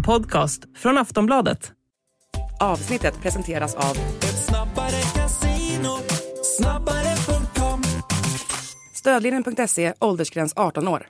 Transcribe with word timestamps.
En 0.00 0.04
podcast 0.04 0.62
från 0.76 0.98
Aftonbladet. 0.98 1.72
Avsnittet 2.60 3.22
presenteras 3.22 3.74
av 3.74 3.96
Ett 4.18 4.44
snabbare 4.44 5.02
casino, 5.14 5.98
snabbare.com 6.58 7.82
Stödlinjen.se, 8.94 9.92
åldersgräns 9.98 10.52
18 10.56 10.88
år. 10.88 11.06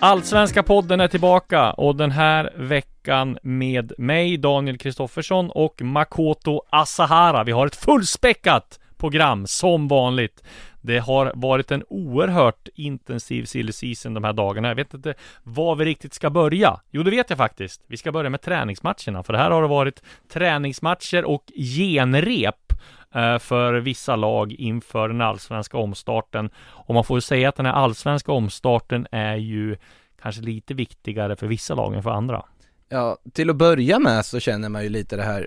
Allsvenska 0.00 0.62
podden 0.62 1.00
är 1.00 1.08
tillbaka 1.08 1.72
och 1.72 1.96
den 1.96 2.10
här 2.10 2.52
veckan 2.56 3.38
med 3.42 3.92
mig 3.98 4.36
Daniel 4.36 4.78
Kristoffersson 4.78 5.50
och 5.50 5.82
Makoto 5.82 6.62
Asahara. 6.70 7.44
Vi 7.44 7.52
har 7.52 7.66
ett 7.66 7.76
fullspäckat 7.76 8.78
program 9.02 9.46
som 9.46 9.88
vanligt. 9.88 10.42
Det 10.80 10.98
har 10.98 11.32
varit 11.34 11.70
en 11.70 11.84
oerhört 11.88 12.68
intensiv 12.74 13.44
silly 13.44 13.72
season 13.72 14.14
de 14.14 14.24
här 14.24 14.32
dagarna. 14.32 14.68
Jag 14.68 14.74
vet 14.74 14.94
inte 14.94 15.14
var 15.42 15.76
vi 15.76 15.84
riktigt 15.84 16.14
ska 16.14 16.30
börja. 16.30 16.80
Jo, 16.90 17.02
det 17.02 17.10
vet 17.10 17.30
jag 17.30 17.36
faktiskt. 17.36 17.82
Vi 17.86 17.96
ska 17.96 18.12
börja 18.12 18.30
med 18.30 18.42
träningsmatcherna, 18.42 19.22
för 19.22 19.32
det 19.32 19.38
här 19.38 19.50
har 19.50 19.62
det 19.62 19.68
varit 19.68 20.02
träningsmatcher 20.32 21.24
och 21.24 21.44
genrep 21.56 22.72
eh, 23.14 23.38
för 23.38 23.74
vissa 23.74 24.16
lag 24.16 24.52
inför 24.52 25.08
den 25.08 25.20
allsvenska 25.20 25.76
omstarten. 25.76 26.50
Och 26.56 26.94
man 26.94 27.04
får 27.04 27.16
ju 27.16 27.20
säga 27.20 27.48
att 27.48 27.56
den 27.56 27.66
här 27.66 27.72
allsvenska 27.72 28.32
omstarten 28.32 29.06
är 29.12 29.36
ju 29.36 29.76
kanske 30.22 30.42
lite 30.42 30.74
viktigare 30.74 31.36
för 31.36 31.46
vissa 31.46 31.74
lag 31.74 31.94
än 31.94 32.02
för 32.02 32.10
andra. 32.10 32.42
Ja, 32.88 33.18
till 33.32 33.50
att 33.50 33.56
börja 33.56 33.98
med 33.98 34.26
så 34.26 34.40
känner 34.40 34.68
man 34.68 34.82
ju 34.82 34.88
lite 34.88 35.16
det 35.16 35.22
här, 35.22 35.46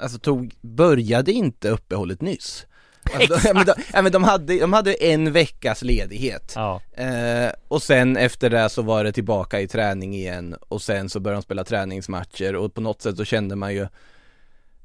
alltså 0.00 0.18
tog, 0.18 0.54
började 0.60 1.32
inte 1.32 1.68
uppehållet 1.68 2.20
nyss? 2.20 2.66
De, 3.18 3.38
ja, 3.44 3.54
men 3.54 3.66
de, 3.66 3.72
ja, 3.92 4.02
men 4.02 4.12
de, 4.12 4.24
hade, 4.24 4.58
de 4.60 4.72
hade 4.72 4.92
en 4.94 5.32
veckas 5.32 5.82
ledighet. 5.82 6.52
Ja, 6.56 6.80
eh, 6.96 7.50
Och 7.68 7.82
sen 7.82 8.16
efter 8.16 8.50
det 8.50 8.68
så 8.68 8.82
var 8.82 9.04
det 9.04 9.12
tillbaka 9.12 9.60
i 9.60 9.68
träning 9.68 10.14
igen. 10.14 10.56
Och 10.68 10.82
sen 10.82 11.08
så 11.08 11.20
började 11.20 11.36
de 11.36 11.42
spela 11.42 11.64
träningsmatcher. 11.64 12.56
Och 12.56 12.74
på 12.74 12.80
något 12.80 13.02
sätt 13.02 13.16
så 13.16 13.24
kände 13.24 13.56
man 13.56 13.74
ju 13.74 13.86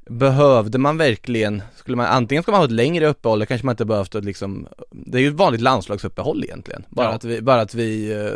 Behövde 0.10 0.78
man 0.78 0.98
verkligen, 0.98 1.62
skulle 1.76 1.98
man, 1.98 2.06
antingen 2.06 2.44
ska 2.44 2.52
man 2.52 2.60
ha 2.62 2.66
ett 2.66 2.72
längre 2.72 3.08
uppehåll, 3.08 3.38
eller 3.38 3.46
kanske 3.46 3.66
man 3.66 3.74
inte 3.74 3.86
behövt 3.86 4.16
att 4.16 4.26
liksom 4.26 4.68
Det 4.92 5.18
är 5.18 5.22
ju 5.22 5.28
ett 5.28 5.34
vanligt 5.34 5.62
landslagsuppehåll 5.62 6.44
egentligen, 6.44 6.86
bara 6.90 7.08
Ja. 7.08 7.14
att 7.14 7.24
vi, 7.24 7.42
bara 7.42 7.62
att 7.62 7.74
vi 7.76 8.12
eh, 8.12 8.34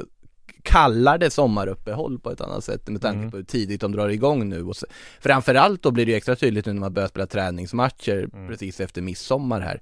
kallar 0.64 1.18
det 1.18 1.30
sommaruppehåll 1.30 2.20
på 2.20 2.32
ett 2.32 2.42
annat 2.42 2.64
sätt 2.64 2.88
med 2.88 3.02
tanke 3.02 3.18
Mm. 3.20 3.32
på 3.32 3.38
hur 3.38 3.44
tidigt 3.44 3.82
de 3.82 3.92
drar 3.92 4.10
igång 4.10 4.50
nu 4.50 4.64
och 4.64 4.76
så, 4.76 4.86
Framförallt 5.20 5.84
då 5.84 5.92
blir 5.92 6.06
det 6.06 6.12
ju 6.12 6.18
extra 6.18 6.36
tydligt 6.36 6.66
nu 6.66 6.74
när 6.74 6.80
man 6.80 6.94
börjar 6.94 7.10
spela 7.10 7.26
träningsmatcher 7.28 8.30
Mm. 8.34 8.48
precis 8.48 8.80
efter 8.80 9.02
midsommar 9.02 9.60
här 9.62 9.82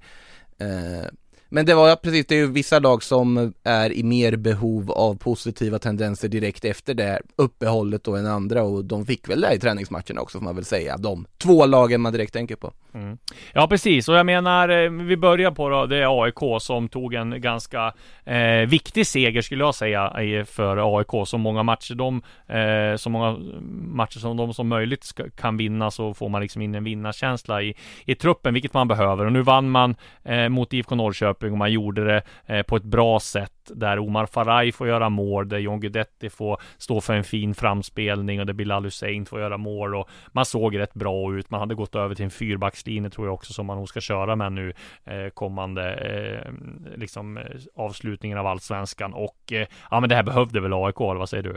eh, 0.58 1.06
Men 1.50 1.66
det 1.66 1.74
var 1.74 1.96
precis, 1.96 2.26
det 2.26 2.34
är 2.34 2.38
ju 2.38 2.46
vissa 2.46 2.78
lag 2.78 3.02
som 3.02 3.52
är 3.62 3.92
i 3.92 4.02
mer 4.02 4.36
behov 4.36 4.90
av 4.92 5.14
positiva 5.14 5.78
tendenser 5.78 6.28
direkt 6.28 6.64
efter 6.64 6.94
det 6.94 7.20
uppehållet 7.36 8.04
då 8.04 8.16
än 8.16 8.26
andra 8.26 8.62
och 8.62 8.84
de 8.84 9.06
fick 9.06 9.28
väl 9.28 9.40
det 9.40 9.54
i 9.54 9.58
träningsmatcherna 9.58 10.20
också 10.20 10.38
får 10.38 10.44
man 10.44 10.54
väl 10.54 10.64
säga, 10.64 10.96
de 10.96 11.26
två 11.38 11.66
lagen 11.66 12.00
man 12.00 12.12
direkt 12.12 12.32
tänker 12.32 12.56
på 12.56 12.72
Mm. 12.98 13.18
Ja 13.52 13.66
precis, 13.68 14.08
och 14.08 14.14
jag 14.14 14.26
menar, 14.26 14.68
eh, 14.68 14.90
vi 14.90 15.16
börjar 15.16 15.50
på 15.50 15.68
då, 15.68 15.86
det 15.86 15.96
är 15.96 16.22
AIK 16.24 16.62
som 16.62 16.88
tog 16.88 17.14
en 17.14 17.40
ganska 17.40 17.92
eh, 18.24 18.68
viktig 18.68 19.06
seger 19.06 19.42
skulle 19.42 19.64
jag 19.64 19.74
säga 19.74 20.44
för 20.46 20.98
AIK. 20.98 21.28
Så 21.28 21.38
många 21.38 21.62
matcher 21.62 21.94
de, 21.94 22.22
eh, 22.46 22.96
så 22.96 23.10
många 23.10 23.38
matcher 23.70 24.18
som 24.18 24.36
de 24.36 24.54
som 24.54 24.68
möjligt 24.68 25.04
ska, 25.04 25.30
kan 25.30 25.56
vinna 25.56 25.90
så 25.90 26.14
får 26.14 26.28
man 26.28 26.42
liksom 26.42 26.62
in 26.62 26.74
en 26.74 26.84
vinnarkänsla 26.84 27.62
i, 27.62 27.74
i 28.04 28.14
truppen, 28.14 28.54
vilket 28.54 28.74
man 28.74 28.88
behöver. 28.88 29.24
Och 29.24 29.32
nu 29.32 29.42
vann 29.42 29.70
man 29.70 29.96
eh, 30.24 30.48
mot 30.48 30.72
IFK 30.72 30.94
Norrköping 30.94 31.52
och 31.52 31.58
man 31.58 31.72
gjorde 31.72 32.04
det 32.04 32.22
eh, 32.46 32.62
på 32.62 32.76
ett 32.76 32.84
bra 32.84 33.20
sätt 33.20 33.52
där 33.74 33.98
Omar 33.98 34.26
Faraj 34.26 34.72
får 34.72 34.88
göra 34.88 35.08
mål, 35.08 35.48
där 35.48 35.58
John 35.58 35.80
Guidetti 35.80 36.30
får 36.30 36.60
stå 36.78 37.00
för 37.00 37.14
en 37.14 37.24
fin 37.24 37.54
framspelning 37.54 38.40
och 38.40 38.46
där 38.46 38.52
Bilal 38.52 38.84
Hussein 38.84 39.26
får 39.26 39.40
göra 39.40 39.56
mål 39.56 39.94
och 39.94 40.08
man 40.32 40.44
såg 40.44 40.78
rätt 40.78 40.94
bra 40.94 41.34
ut. 41.34 41.50
Man 41.50 41.60
hade 41.60 41.74
gått 41.74 41.94
över 41.94 42.14
till 42.14 42.24
en 42.24 42.30
fyrbackslinje 42.30 42.87
tror 43.10 43.26
jag 43.26 43.34
också 43.34 43.52
som 43.52 43.66
man 43.66 43.76
nog 43.76 43.88
ska 43.88 44.00
köra 44.00 44.36
med 44.36 44.52
nu 44.52 44.72
eh, 45.04 45.28
kommande 45.34 45.94
eh, 45.94 46.52
liksom 46.96 47.36
eh, 47.36 47.44
avslutningen 47.76 48.38
av 48.38 48.46
allsvenskan. 48.46 49.14
Och 49.14 49.52
eh, 49.52 49.66
ja 49.90 50.00
men 50.00 50.08
det 50.08 50.14
här 50.14 50.22
behövde 50.22 50.60
väl 50.60 50.72
AIK 50.72 51.00
eller 51.00 51.18
vad 51.18 51.28
säger 51.28 51.42
du? 51.42 51.56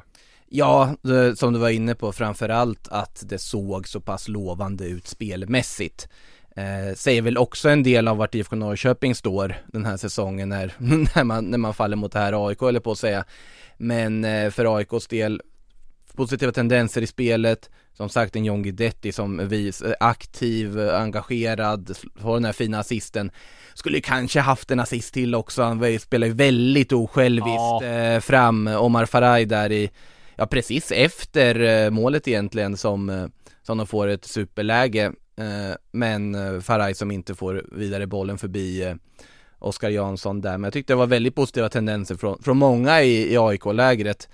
Ja, 0.53 0.95
det, 1.01 1.35
som 1.35 1.53
du 1.53 1.59
var 1.59 1.69
inne 1.69 1.95
på 1.95 2.11
framförallt 2.11 2.87
att 2.91 3.23
det 3.29 3.37
såg 3.37 3.87
så 3.87 3.99
pass 4.01 4.27
lovande 4.27 4.85
ut 4.85 5.07
spelmässigt. 5.07 6.09
Eh, 6.55 6.95
Säger 6.95 7.21
väl 7.21 7.37
också 7.37 7.69
en 7.69 7.83
del 7.83 8.07
av 8.07 8.17
vart 8.17 8.35
IFK 8.35 8.55
Norrköping 8.55 9.15
står 9.15 9.55
den 9.67 9.85
här 9.85 9.97
säsongen 9.97 10.49
när, 10.49 10.73
när, 11.15 11.23
man, 11.23 11.45
när 11.45 11.57
man 11.57 11.73
faller 11.73 11.97
mot 11.97 12.11
det 12.11 12.19
här 12.19 12.47
AIK 12.47 12.61
eller 12.61 12.79
på 12.79 12.91
att 12.91 12.97
säga. 12.97 13.25
Men 13.77 14.25
eh, 14.25 14.49
för 14.49 14.77
AIKs 14.77 15.07
del 15.07 15.41
Positiva 16.15 16.51
tendenser 16.51 17.01
i 17.01 17.07
spelet 17.07 17.69
som 18.01 18.09
sagt 18.09 18.35
en 18.35 18.45
John 18.45 18.63
Guidetti 18.63 19.11
som 19.11 19.47
vis, 19.47 19.81
eh, 19.81 19.93
aktiv, 19.99 20.79
eh, 20.79 21.01
engagerad, 21.01 21.97
har 22.19 22.33
den 22.33 22.45
här 22.45 22.51
fina 22.51 22.79
assisten. 22.79 23.31
Skulle 23.73 24.01
kanske 24.01 24.39
haft 24.39 24.71
en 24.71 24.79
assist 24.79 25.13
till 25.13 25.35
också, 25.35 25.63
han 25.63 25.99
spelar 25.99 26.27
ju 26.27 26.33
väldigt 26.33 26.91
osjälviskt 26.93 27.81
Ja. 27.81 27.85
eh, 27.85 28.19
fram 28.19 28.67
Omar 28.67 29.05
Faraj 29.05 29.45
där 29.45 29.71
i 29.71 29.91
Ja 30.35 30.45
precis 30.45 30.91
efter 30.91 31.89
målet 31.89 32.27
egentligen 32.27 32.77
som, 32.77 33.31
som 33.63 33.77
de 33.77 33.87
får 33.87 34.07
ett 34.07 34.25
superläge. 34.25 35.11
Men 35.91 36.61
Faraj 36.61 36.93
som 36.93 37.11
inte 37.11 37.35
får 37.35 37.65
vidare 37.71 38.07
bollen 38.07 38.37
förbi 38.37 38.95
Oskar 39.59 39.89
Jansson 39.89 40.41
där. 40.41 40.51
Men 40.51 40.63
jag 40.63 40.73
tyckte 40.73 40.93
det 40.93 40.97
var 40.97 41.07
väldigt 41.07 41.35
positiva 41.35 41.69
tendenser 41.69 42.15
från, 42.15 42.43
från 42.43 42.57
många 42.57 43.01
i, 43.01 43.33
i 43.33 43.37
AIK-lägret 43.37 44.29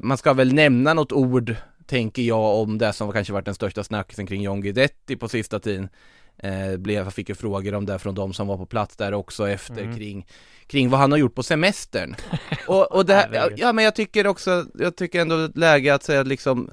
Man 0.00 0.18
ska 0.18 0.32
väl 0.32 0.52
nämna 0.54 0.94
något 0.94 1.12
ord 1.12 1.56
Tänker 1.86 2.22
jag 2.22 2.60
om 2.60 2.78
det 2.78 2.92
som 2.92 3.12
kanske 3.12 3.32
varit 3.32 3.44
den 3.44 3.54
största 3.54 3.84
snackisen 3.84 4.26
kring 4.26 4.42
John 4.42 4.60
Guidetti 4.60 5.16
på 5.16 5.28
sista 5.28 5.60
tiden 5.60 5.88
eh, 6.36 6.76
blev, 6.76 7.10
fick 7.10 7.28
ju 7.28 7.34
frågor 7.34 7.74
om 7.74 7.86
det 7.86 7.98
från 7.98 8.14
de 8.14 8.32
som 8.32 8.46
var 8.46 8.56
på 8.56 8.66
plats 8.66 8.96
där 8.96 9.14
också 9.14 9.48
efter 9.48 9.82
Mm. 9.82 9.96
kring 9.96 10.26
Kring 10.66 10.90
vad 10.90 11.00
han 11.00 11.10
har 11.12 11.18
gjort 11.18 11.34
på 11.34 11.42
semestern 11.42 12.14
och, 12.68 12.92
och 12.92 13.06
det 13.06 13.14
här, 13.14 13.54
ja, 13.56 13.72
men 13.72 13.84
jag 13.84 13.94
tycker 13.94 14.26
också, 14.26 14.66
jag 14.74 14.96
tycker 14.96 15.20
ändå 15.20 15.48
läge 15.54 15.94
att 15.94 16.02
säga 16.02 16.22
liksom 16.22 16.70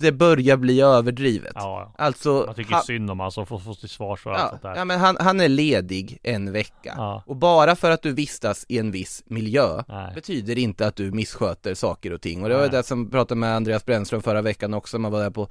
Det 0.00 0.12
börjar 0.12 0.56
bli 0.56 0.80
överdrivet 0.80 1.52
Ja, 1.54 1.92
Alltså 1.98 2.44
jag 2.46 2.56
tycker 2.56 2.72
han, 2.72 2.82
synd 2.82 3.10
om 3.10 3.20
han 3.20 3.32
som 3.32 3.46
får 3.46 3.58
stå 3.58 3.74
till 3.74 3.88
svars 3.88 4.20
för 4.20 4.30
allt 4.30 4.40
ja, 4.42 4.48
sånt 4.50 4.62
där. 4.62 4.76
ja 4.76 4.84
men 4.84 5.00
han, 5.00 5.16
han 5.20 5.40
är 5.40 5.48
ledig 5.48 6.18
en 6.22 6.52
vecka 6.52 6.94
Ja. 6.96 7.22
Och 7.26 7.36
bara 7.36 7.76
för 7.76 7.90
att 7.90 8.02
du 8.02 8.12
vistas 8.12 8.64
i 8.68 8.78
en 8.78 8.90
viss 8.90 9.22
miljö 9.26 9.82
Nej. 9.88 10.12
Betyder 10.14 10.58
inte 10.58 10.86
att 10.86 10.96
du 10.96 11.10
missköter 11.10 11.74
saker 11.74 12.12
och 12.12 12.20
ting 12.20 12.42
Och 12.42 12.48
det 12.48 12.54
var 12.54 12.60
Nej. 12.62 12.70
det 12.70 12.82
som 12.82 13.10
pratade 13.10 13.38
med 13.40 13.56
Andreas 13.56 13.84
Brännström 13.84 14.22
förra 14.22 14.42
veckan 14.42 14.74
också 14.74 14.98
Man 14.98 15.12
var 15.12 15.20
där 15.20 15.30
på 15.30 15.48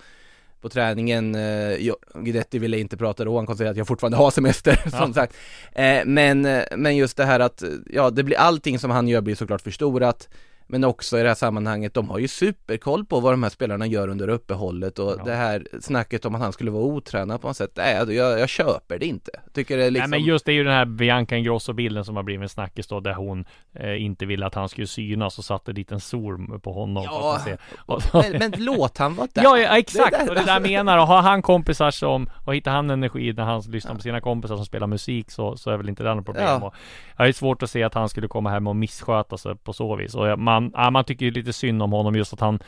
på 0.61 0.69
träningen, 0.69 1.35
eh, 1.35 1.93
Guidetti 2.15 2.59
ville 2.59 2.79
inte 2.79 2.97
prata 2.97 3.25
då, 3.25 3.37
han 3.37 3.45
konstaterade 3.45 3.71
att 3.71 3.77
jag 3.77 3.87
fortfarande 3.87 4.17
har 4.17 4.31
semester 4.31 4.81
Ja. 4.85 4.91
som 4.91 5.13
sagt 5.13 5.35
eh, 5.71 5.99
men, 6.05 6.45
eh, 6.45 6.63
men 6.77 6.97
just 6.97 7.17
det 7.17 7.25
här 7.25 7.39
att, 7.39 7.63
ja 7.85 8.09
det 8.09 8.23
blir 8.23 8.37
allting 8.37 8.79
som 8.79 8.91
han 8.91 9.07
gör 9.07 9.21
blir 9.21 9.35
såklart 9.35 9.61
förstorat 9.61 10.29
Men 10.71 10.83
också 10.83 11.19
i 11.19 11.21
det 11.21 11.27
här 11.27 11.35
sammanhanget, 11.35 11.93
de 11.93 12.09
har 12.09 12.19
ju 12.19 12.27
superkoll 12.27 13.05
på 13.05 13.19
vad 13.19 13.33
de 13.33 13.43
här 13.43 13.49
spelarna 13.49 13.85
gör 13.87 14.07
under 14.07 14.27
uppehållet 14.27 14.99
och 14.99 15.15
Ja. 15.17 15.23
det 15.23 15.35
här 15.35 15.67
snacket 15.81 16.25
om 16.25 16.35
att 16.35 16.41
han 16.41 16.53
skulle 16.53 16.71
vara 16.71 16.83
otränad 16.83 17.41
på 17.41 17.47
något 17.47 17.57
sätt, 17.57 17.71
nej 17.75 17.95
jag, 17.95 18.39
jag 18.39 18.49
köper 18.49 18.99
det 18.99 19.05
inte 19.05 19.31
Tycker 19.53 19.77
det 19.77 19.85
är 19.85 19.91
liksom 19.91 20.09
Nej 20.11 20.19
men 20.19 20.27
just 20.27 20.45
det 20.45 20.51
är 20.51 20.53
ju 20.53 20.63
den 20.63 20.73
här 20.73 20.85
Bianca 20.85 21.35
Ingrosso-bilden 21.37 22.05
som 22.05 22.15
har 22.15 22.23
blivit 22.23 22.41
en 22.43 22.49
snackis 22.49 22.87
då 22.87 22.99
där 22.99 23.13
hon 23.13 23.45
eh, 23.73 24.03
inte 24.03 24.25
ville 24.25 24.45
att 24.45 24.55
han 24.55 24.69
skulle 24.69 24.87
synas 24.87 25.37
och 25.37 25.45
satte 25.45 25.73
dit 25.73 25.91
en 25.91 25.99
sol 25.99 26.59
på 26.63 26.73
honom 26.73 27.03
Ja. 27.03 27.39
Och, 27.85 28.01
men, 28.13 28.31
men 28.39 28.53
låt 28.57 28.97
han 28.97 29.15
vara 29.15 29.27
där 29.33 29.43
Ja, 29.43 29.77
exakt! 29.77 30.11
Det 30.11 30.17
där- 30.17 30.29
och 30.29 30.35
det 30.35 30.45
där 30.45 30.59
menar 30.59 30.97
och 30.97 31.07
har 31.07 31.21
han 31.21 31.41
kompisar 31.41 31.91
som 31.91 32.29
och 32.45 32.55
hittar 32.55 32.71
han 32.71 32.89
energi 32.89 33.33
när 33.33 33.43
han 33.43 33.61
lyssnar 33.61 33.95
på 33.95 34.01
sina 34.01 34.21
kompisar 34.21 34.55
som 34.55 34.65
spelar 34.65 34.87
musik 34.87 35.31
så, 35.31 35.57
så 35.57 35.69
är 35.71 35.77
väl 35.77 35.89
inte 35.89 36.03
det 36.03 36.13
något 36.15 36.25
problem. 36.25 36.43
Ja. 36.45 36.55
Och 36.67 36.73
jag 37.17 37.27
ju 37.27 37.33
svårt 37.33 37.63
att 37.63 37.69
se 37.69 37.83
att 37.83 37.93
han 37.93 38.09
skulle 38.09 38.27
komma 38.27 38.49
hem 38.49 38.67
och 38.67 38.75
missköta 38.75 39.37
sig 39.37 39.55
på 39.55 39.73
så 39.73 39.95
vis. 39.95 40.15
Och 40.15 40.27
jag- 40.27 40.39
man, 40.59 40.71
ja, 40.73 40.89
man 40.89 41.03
tycker 41.03 41.25
ju 41.25 41.31
lite 41.31 41.53
synd 41.53 41.83
om 41.83 41.91
honom 41.91 42.15
just 42.15 42.33
att 42.33 42.39
han 42.39 42.59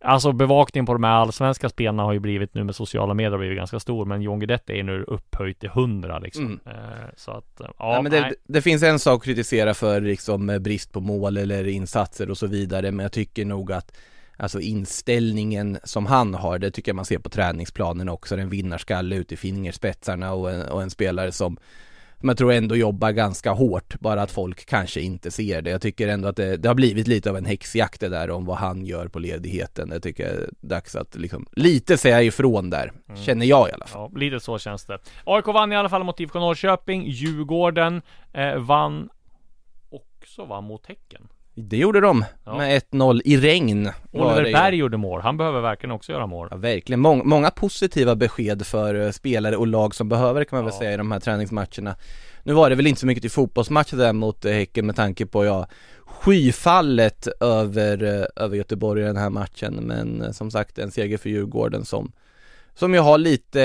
Alltså 0.00 0.32
bevakningen 0.32 0.86
på 0.86 0.92
de 0.92 1.04
här 1.04 1.12
allsvenska 1.12 1.68
spelarna 1.68 2.02
har 2.02 2.12
ju 2.12 2.18
blivit 2.18 2.54
nu 2.54 2.64
med 2.64 2.74
sociala 2.74 3.14
medier 3.14 3.30
har 3.30 3.38
blivit 3.38 3.58
ganska 3.58 3.80
stor 3.80 4.04
men 4.04 4.22
John 4.22 4.38
Guidetti 4.38 4.78
är 4.78 4.82
nu 4.82 5.02
upphöjt 5.02 5.60
till 5.60 5.68
100 5.68 6.18
liksom. 6.18 6.44
Mm. 6.44 6.60
Eh, 6.66 7.04
så 7.16 7.30
att, 7.30 7.54
ja, 7.58 7.72
Ja, 7.78 8.02
men 8.02 8.12
nej. 8.12 8.20
det, 8.20 8.54
det 8.54 8.62
finns 8.62 8.82
en 8.82 8.98
sak 8.98 9.20
att 9.20 9.24
kritisera 9.24 9.74
för 9.74 10.00
liksom 10.00 10.58
brist 10.60 10.92
på 10.92 11.00
mål 11.00 11.36
eller 11.36 11.66
insatser 11.68 12.30
och 12.30 12.38
så 12.38 12.46
vidare 12.46 12.90
men 12.90 13.02
jag 13.02 13.12
tycker 13.12 13.44
nog 13.44 13.72
att 13.72 13.98
Alltså 14.40 14.60
inställningen 14.60 15.78
som 15.84 16.06
han 16.06 16.34
har, 16.34 16.58
det 16.58 16.70
tycker 16.70 16.90
jag 16.90 16.96
man 16.96 17.04
ser 17.04 17.18
på 17.18 17.28
träningsplanen 17.28 18.08
också, 18.08 18.36
en 18.36 18.48
vinnarskalle 18.48 19.16
ut 19.16 19.32
i 19.32 19.36
fingerspetsarna 19.36 20.32
och 20.32 20.50
en, 20.50 20.62
och 20.62 20.82
en 20.82 20.90
spelare 20.90 21.32
som 21.32 21.58
som 22.20 22.28
jag 22.28 22.38
tror 22.38 22.52
ändå 22.52 22.76
jobbar 22.76 23.10
ganska 23.10 23.50
hårt, 23.52 24.00
bara 24.00 24.22
att 24.22 24.30
folk 24.30 24.66
kanske 24.66 25.00
inte 25.00 25.30
ser 25.30 25.62
det. 25.62 25.70
Jag 25.70 25.82
tycker 25.82 26.08
ändå 26.08 26.28
att 26.28 26.36
det, 26.36 26.56
det 26.56 26.68
har 26.68 26.74
blivit 26.74 27.06
lite 27.06 27.30
av 27.30 27.36
en 27.36 27.44
häxjakt 27.44 28.00
det 28.00 28.08
där 28.08 28.30
om 28.30 28.44
vad 28.44 28.56
han 28.56 28.86
gör 28.86 29.08
på 29.08 29.18
ledigheten. 29.18 29.90
Jag 29.92 30.02
tycker 30.02 30.24
det 30.24 30.30
är 30.30 30.48
dags 30.60 30.96
att 30.96 31.14
liksom 31.14 31.46
lite 31.52 31.96
säga 31.96 32.22
ifrån 32.22 32.70
där, 32.70 32.92
känner 33.14 33.46
jag 33.46 33.68
i 33.68 33.72
alla 33.72 33.86
fall. 33.86 34.10
Ja, 34.12 34.18
lite 34.18 34.40
så 34.40 34.58
känns 34.58 34.84
det. 34.84 34.98
AIK 35.24 35.46
vann 35.46 35.72
i 35.72 35.76
alla 35.76 35.88
fall 35.88 36.04
mot 36.04 36.20
IFK 36.20 36.40
Norrköping. 36.40 37.06
Djurgården 37.06 38.02
eh, 38.32 38.56
vann 38.56 39.08
också 39.90 40.44
va, 40.44 40.60
mot 40.60 40.86
Häcken. 40.86 41.28
Det 41.60 41.76
gjorde 41.76 42.00
de 42.00 42.24
Ja. 42.44 42.56
med 42.56 42.76
1-0 42.76 43.20
i 43.24 43.36
regn. 43.36 43.90
Oliver. 44.12 44.52
Berg 44.52 44.76
gjorde 44.76 44.96
mål, 44.96 45.20
han 45.20 45.36
behöver 45.36 45.60
verkligen 45.60 45.92
också 45.92 46.12
göra 46.12 46.26
mål. 46.26 46.48
Ja, 46.50 46.56
verkligen. 46.56 47.00
Mång, 47.00 47.22
många 47.28 47.50
positiva 47.50 48.16
besked 48.16 48.66
för 48.66 48.94
eh, 49.06 49.10
spelare 49.10 49.56
och 49.56 49.66
lag 49.66 49.94
som 49.94 50.08
behöver 50.08 50.44
kan 50.44 50.56
man 50.56 50.64
väl 50.64 50.74
Ja. 50.74 50.78
säga 50.78 50.92
i 50.92 50.96
de 50.96 51.12
här 51.12 51.20
träningsmatcherna. 51.20 51.96
Nu 52.42 52.52
var 52.52 52.70
det 52.70 52.76
väl 52.76 52.86
inte 52.86 53.00
så 53.00 53.06
mycket 53.06 53.22
till 53.22 53.30
fotbollsmatcher 53.30 53.96
där 53.96 54.12
mot 54.12 54.44
eh, 54.44 54.52
Häcken 54.52 54.86
med 54.86 54.96
tanke 54.96 55.26
på 55.26 55.44
ja, 55.44 55.66
skyfallet 56.04 57.28
över, 57.40 58.02
eh, 58.02 58.44
över 58.44 58.56
Göteborg 58.56 59.02
i 59.02 59.06
den 59.06 59.16
här 59.16 59.30
matchen. 59.30 59.74
Men 59.74 60.34
som 60.34 60.50
sagt 60.50 60.78
en 60.78 60.90
seger 60.90 61.18
för 61.18 61.28
Djurgården 61.30 61.84
som 61.84 62.12
som 62.74 62.94
ju 62.94 63.00
har 63.00 63.18
lite, 63.18 63.60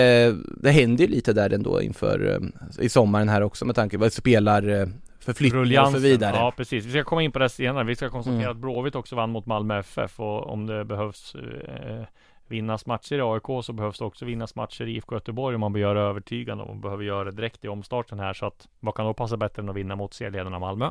det 0.58 0.72
händer 0.72 1.04
ju 1.06 1.10
lite 1.12 1.34
där 1.34 1.54
ändå 1.54 1.82
inför 1.82 2.40
i 2.80 2.90
sommaren 2.90 3.30
här 3.30 3.42
också 3.44 3.66
med 3.66 3.76
tanke 3.76 3.98
på 3.98 4.10
spelar 4.10 4.90
förflyttningar 5.24 5.60
och 5.62 5.66
Rulliansen. 5.66 6.02
vidare. 6.02 6.36
Ja 6.36 6.54
precis, 6.58 6.86
vi 6.86 6.92
ska 6.92 7.04
komma 7.04 7.24
in 7.24 7.32
på 7.32 7.40
det 7.40 7.50
senare. 7.50 7.84
Vi 7.84 7.96
ska 7.96 8.10
konstatera 8.10 8.40
Mm. 8.42 8.52
att 8.52 8.58
Blåvitt 8.58 8.96
också 8.96 9.16
vann 9.16 9.30
mot 9.30 9.46
Malmö 9.46 9.80
FF 9.80 10.20
och 10.20 10.50
om 10.50 10.66
det 10.66 10.86
behövs 10.86 11.36
eh, 11.36 12.04
vinnas 12.48 12.86
matcher 12.86 13.16
i 13.16 13.22
AIK 13.22 13.64
så 13.66 13.74
behövs 13.74 13.98
det 14.00 14.06
också 14.06 14.26
vinnas 14.26 14.56
matcher 14.56 14.84
i 14.88 14.92
IFK 14.96 15.16
Göteborg 15.16 15.56
om 15.56 15.62
man 15.62 15.74
vill 15.74 15.82
göra 15.82 16.02
övertygande 16.02 16.64
och 16.64 16.70
man 16.70 16.82
behöver 16.82 17.04
göra 17.04 17.24
det 17.24 17.32
direkt 17.32 17.66
i 17.66 17.68
omstarten 17.68 18.20
här 18.20 18.34
så 18.34 18.46
att 18.46 18.68
vad 18.80 18.96
kan 18.96 19.06
då 19.06 19.14
passa 19.14 19.38
bättre 19.38 19.62
än 19.62 19.70
att 19.70 19.76
vinna 19.76 19.96
mot 19.96 20.14
serieledarna 20.14 20.60
Malmö? 20.60 20.90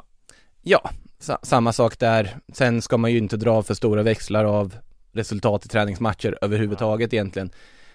Ja, 0.63 0.91
sa- 1.19 1.39
samma 1.43 1.73
sak 1.73 1.99
där. 1.99 2.31
Sen 2.53 2.83
ska 2.83 2.97
man 2.97 3.13
ju 3.13 3.19
inte 3.19 3.37
dra 3.37 3.63
för 3.63 3.75
stora 3.75 4.03
växlar 4.03 4.45
av 4.45 4.75
resultat 5.13 5.65
i 5.65 5.69
träningsmatcher 5.69 6.39
överhuvudtaget 6.41 7.13
egentligen. 7.15 7.51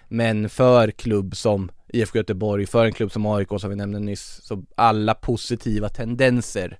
Men 0.08 0.48
för 0.48 0.90
klubb 0.90 1.36
som 1.36 1.70
IFK 1.88 2.18
Göteborg, 2.18 2.66
för 2.66 2.84
en 2.84 2.92
klubb 2.92 3.12
som 3.12 3.26
AIK 3.26 3.48
som 3.60 3.70
vi 3.70 3.76
nämnde 3.76 3.98
nyss, 3.98 4.40
så 4.42 4.64
alla 4.74 5.14
positiva 5.14 5.88
tendenser 5.88 6.78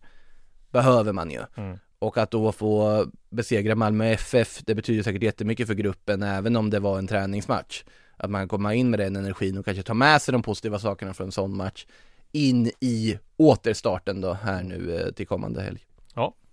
behöver 0.70 1.12
man 1.12 1.30
ju. 1.30 1.40
Mm. 1.56 1.78
Och 1.98 2.18
att 2.18 2.30
då 2.30 2.52
få 2.52 3.06
besegra 3.30 3.74
Malmö 3.74 4.06
FF, 4.06 4.60
det 4.64 4.74
betyder 4.74 5.02
säkert 5.02 5.22
jättemycket 5.22 5.66
för 5.66 5.74
gruppen 5.74 6.22
även 6.22 6.56
om 6.56 6.70
det 6.70 6.80
var 6.80 6.98
en 6.98 7.06
träningsmatch. 7.06 7.84
Att 8.16 8.30
man 8.30 8.48
kommer 8.48 8.72
in 8.72 8.90
med 8.90 9.00
den 9.00 9.16
energin 9.16 9.58
och 9.58 9.64
kanske 9.64 9.82
tar 9.82 9.94
med 9.94 10.22
sig 10.22 10.32
de 10.32 10.42
positiva 10.42 10.78
sakerna 10.78 11.14
från 11.14 11.26
en 11.26 11.32
sån 11.32 11.56
match 11.56 11.86
in 12.32 12.70
i 12.80 13.18
återstarten 13.36 14.20
då 14.20 14.32
här 14.32 14.62
nu 14.62 14.96
eh, 14.96 15.12
till 15.12 15.26
kommande 15.26 15.62
helg. 15.62 15.86
Eh, 16.16 16.47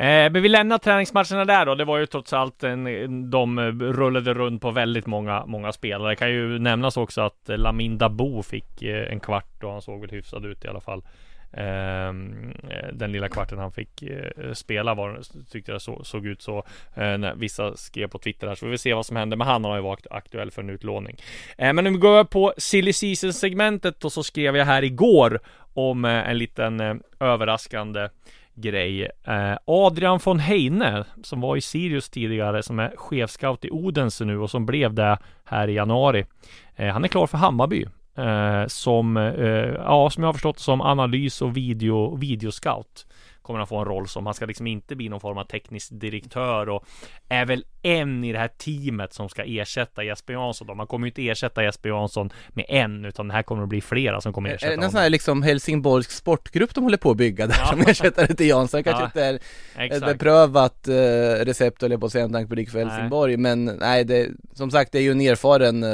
Eh, 0.00 0.32
men 0.32 0.42
vi 0.42 0.48
lämnar 0.48 0.78
träningsmatcherna 0.78 1.44
där 1.44 1.66
då. 1.66 1.74
Det 1.74 1.84
var 1.84 1.98
ju 1.98 2.06
trots 2.06 2.32
allt 2.32 2.62
en, 2.62 3.30
de 3.30 3.58
eh, 3.58 3.62
rullade 3.72 4.34
runt 4.34 4.62
på 4.62 4.70
väldigt 4.70 5.06
många, 5.06 5.46
många 5.46 5.72
spelare. 5.72 6.08
Det 6.08 6.16
kan 6.16 6.30
ju 6.30 6.58
nämnas 6.58 6.96
också 6.96 7.20
att 7.20 7.48
eh, 7.48 7.58
Lamin 7.58 7.98
Dabo 7.98 8.42
fick 8.42 8.82
en 8.82 9.20
kvart 9.20 9.64
och 9.64 9.72
han 9.72 9.82
såg 9.82 10.00
väl 10.00 10.10
hyfsad 10.10 10.46
ut 10.46 10.64
i 10.64 10.68
alla 10.68 10.80
fall. 10.80 11.02
Ehm, 11.52 12.52
den 12.92 13.12
lilla 13.12 13.28
kvarten 13.28 13.58
han 13.58 13.72
fick 13.72 14.04
spela 14.52 14.94
var, 14.94 15.20
tyckte 15.50 15.72
jag 15.72 15.82
så, 15.82 16.04
såg 16.04 16.26
ut 16.26 16.42
så 16.42 16.64
när 16.94 17.34
vissa 17.34 17.76
skrev 17.76 18.08
på 18.08 18.18
Twitter 18.18 18.48
här 18.48 18.54
så 18.54 18.66
vi 18.66 18.72
får 18.72 18.76
se 18.76 18.94
vad 18.94 19.06
som 19.06 19.16
händer 19.16 19.36
Men 19.36 19.46
han. 19.46 19.64
Har 19.64 19.76
ju 19.76 19.82
varit 19.82 20.06
aktuell 20.10 20.50
för 20.50 20.62
en 20.62 20.70
utlåning. 20.70 21.16
Men 21.58 21.78
om 21.78 21.92
vi 21.92 21.98
går 21.98 22.10
över 22.10 22.24
på 22.24 22.54
silly 22.58 22.92
season 22.92 23.32
segmentet 23.32 24.04
och 24.04 24.12
så 24.12 24.22
skrev 24.22 24.56
jag 24.56 24.66
här 24.66 24.84
igår 24.84 25.40
om 25.74 26.04
en 26.04 26.38
liten 26.38 27.02
överraskande 27.20 28.08
grej. 28.60 29.10
Eh, 29.24 29.56
Adrian 29.64 30.20
von 30.24 30.38
Heine, 30.38 31.04
som 31.22 31.40
var 31.40 31.56
i 31.56 31.60
Sirius 31.60 32.10
tidigare, 32.10 32.62
som 32.62 32.78
är 32.78 32.92
chefscout 32.96 33.64
i 33.64 33.70
Odense 33.70 34.24
nu 34.24 34.38
och 34.38 34.50
som 34.50 34.66
blev 34.66 34.94
det 34.94 35.18
här 35.44 35.68
i 35.68 35.72
januari. 35.72 36.24
Eh, 36.76 36.92
han 36.92 37.04
är 37.04 37.08
klar 37.08 37.26
för 37.26 37.38
Hammarby. 37.38 37.86
Eh, 38.16 38.66
som, 38.66 39.16
ja, 39.78 40.10
som 40.10 40.22
jag 40.22 40.28
har 40.28 40.32
förstått 40.32 40.58
som 40.58 40.80
analys 40.80 41.42
och 41.42 41.56
video, 41.56 42.16
videoscout. 42.16 43.06
Kommer 43.42 43.58
han 43.58 43.66
få 43.66 43.78
en 43.78 43.84
roll 43.84 44.08
som, 44.08 44.26
han 44.26 44.34
ska 44.34 44.46
liksom 44.46 44.66
inte 44.66 44.96
bli 44.96 45.08
någon 45.08 45.20
form 45.20 45.38
av 45.38 45.44
teknisk 45.44 45.88
direktör 45.92 46.68
och 46.68 46.84
är 47.28 47.44
väl 47.46 47.64
en 47.82 48.24
i 48.24 48.32
det 48.32 48.38
här 48.38 48.48
teamet 48.48 49.12
som 49.14 49.28
ska 49.28 49.42
ersätta 49.44 50.04
Jesper 50.04 50.32
Jansson 50.32 50.66
då. 50.66 50.74
Man 50.74 50.86
kommer 50.86 51.06
ju 51.06 51.10
inte 51.10 51.28
ersätta 51.28 51.62
Jesper 51.64 51.88
Jansson 51.88 52.30
med 52.48 52.64
en, 52.68 53.04
utan 53.04 53.28
det 53.28 53.34
här 53.34 53.42
kommer 53.42 53.62
att 53.62 53.68
bli 53.68 53.80
flera 53.80 54.20
som 54.20 54.32
kommer 54.32 54.50
Är 54.50 54.54
ersätta 54.54 54.70
det 54.70 54.76
någon 54.76 54.82
honom. 54.82 54.92
sån 54.92 55.00
här 55.00 55.10
liksom 55.10 55.42
Helsingborgs 55.42 56.08
sportgrupp 56.16 56.74
de 56.74 56.84
håller 56.84 56.96
på 56.96 57.10
att 57.10 57.16
bygga 57.16 57.46
där 57.46 57.56
Ja. 57.58 57.66
som 57.66 57.80
ersättare 57.80 58.34
till 58.34 58.46
Jansson? 58.48 58.82
Kanske 58.84 59.02
Ja, 59.02 59.06
inte 59.06 59.24
är 59.24 59.34
ett 59.34 59.42
Exakt. 59.92 60.06
beprövat 60.12 60.88
eh, 60.88 60.92
recept 61.44 61.82
jag 61.82 62.00
på 62.00 62.06
att 62.06 62.12
säga 62.12 62.26
med 62.26 62.32
tanke 62.34 62.48
på 62.48 62.54
Rik 62.54 62.70
för 62.70 62.78
Nej. 62.78 62.88
Helsingborg 62.88 63.36
men 63.36 63.64
nej 63.64 64.04
det, 64.04 64.28
som 64.54 64.70
sagt 64.70 64.92
det 64.92 64.98
är 64.98 65.02
ju 65.02 65.10
en 65.10 65.20
erfaren 65.20 65.82
eh, 65.82 65.88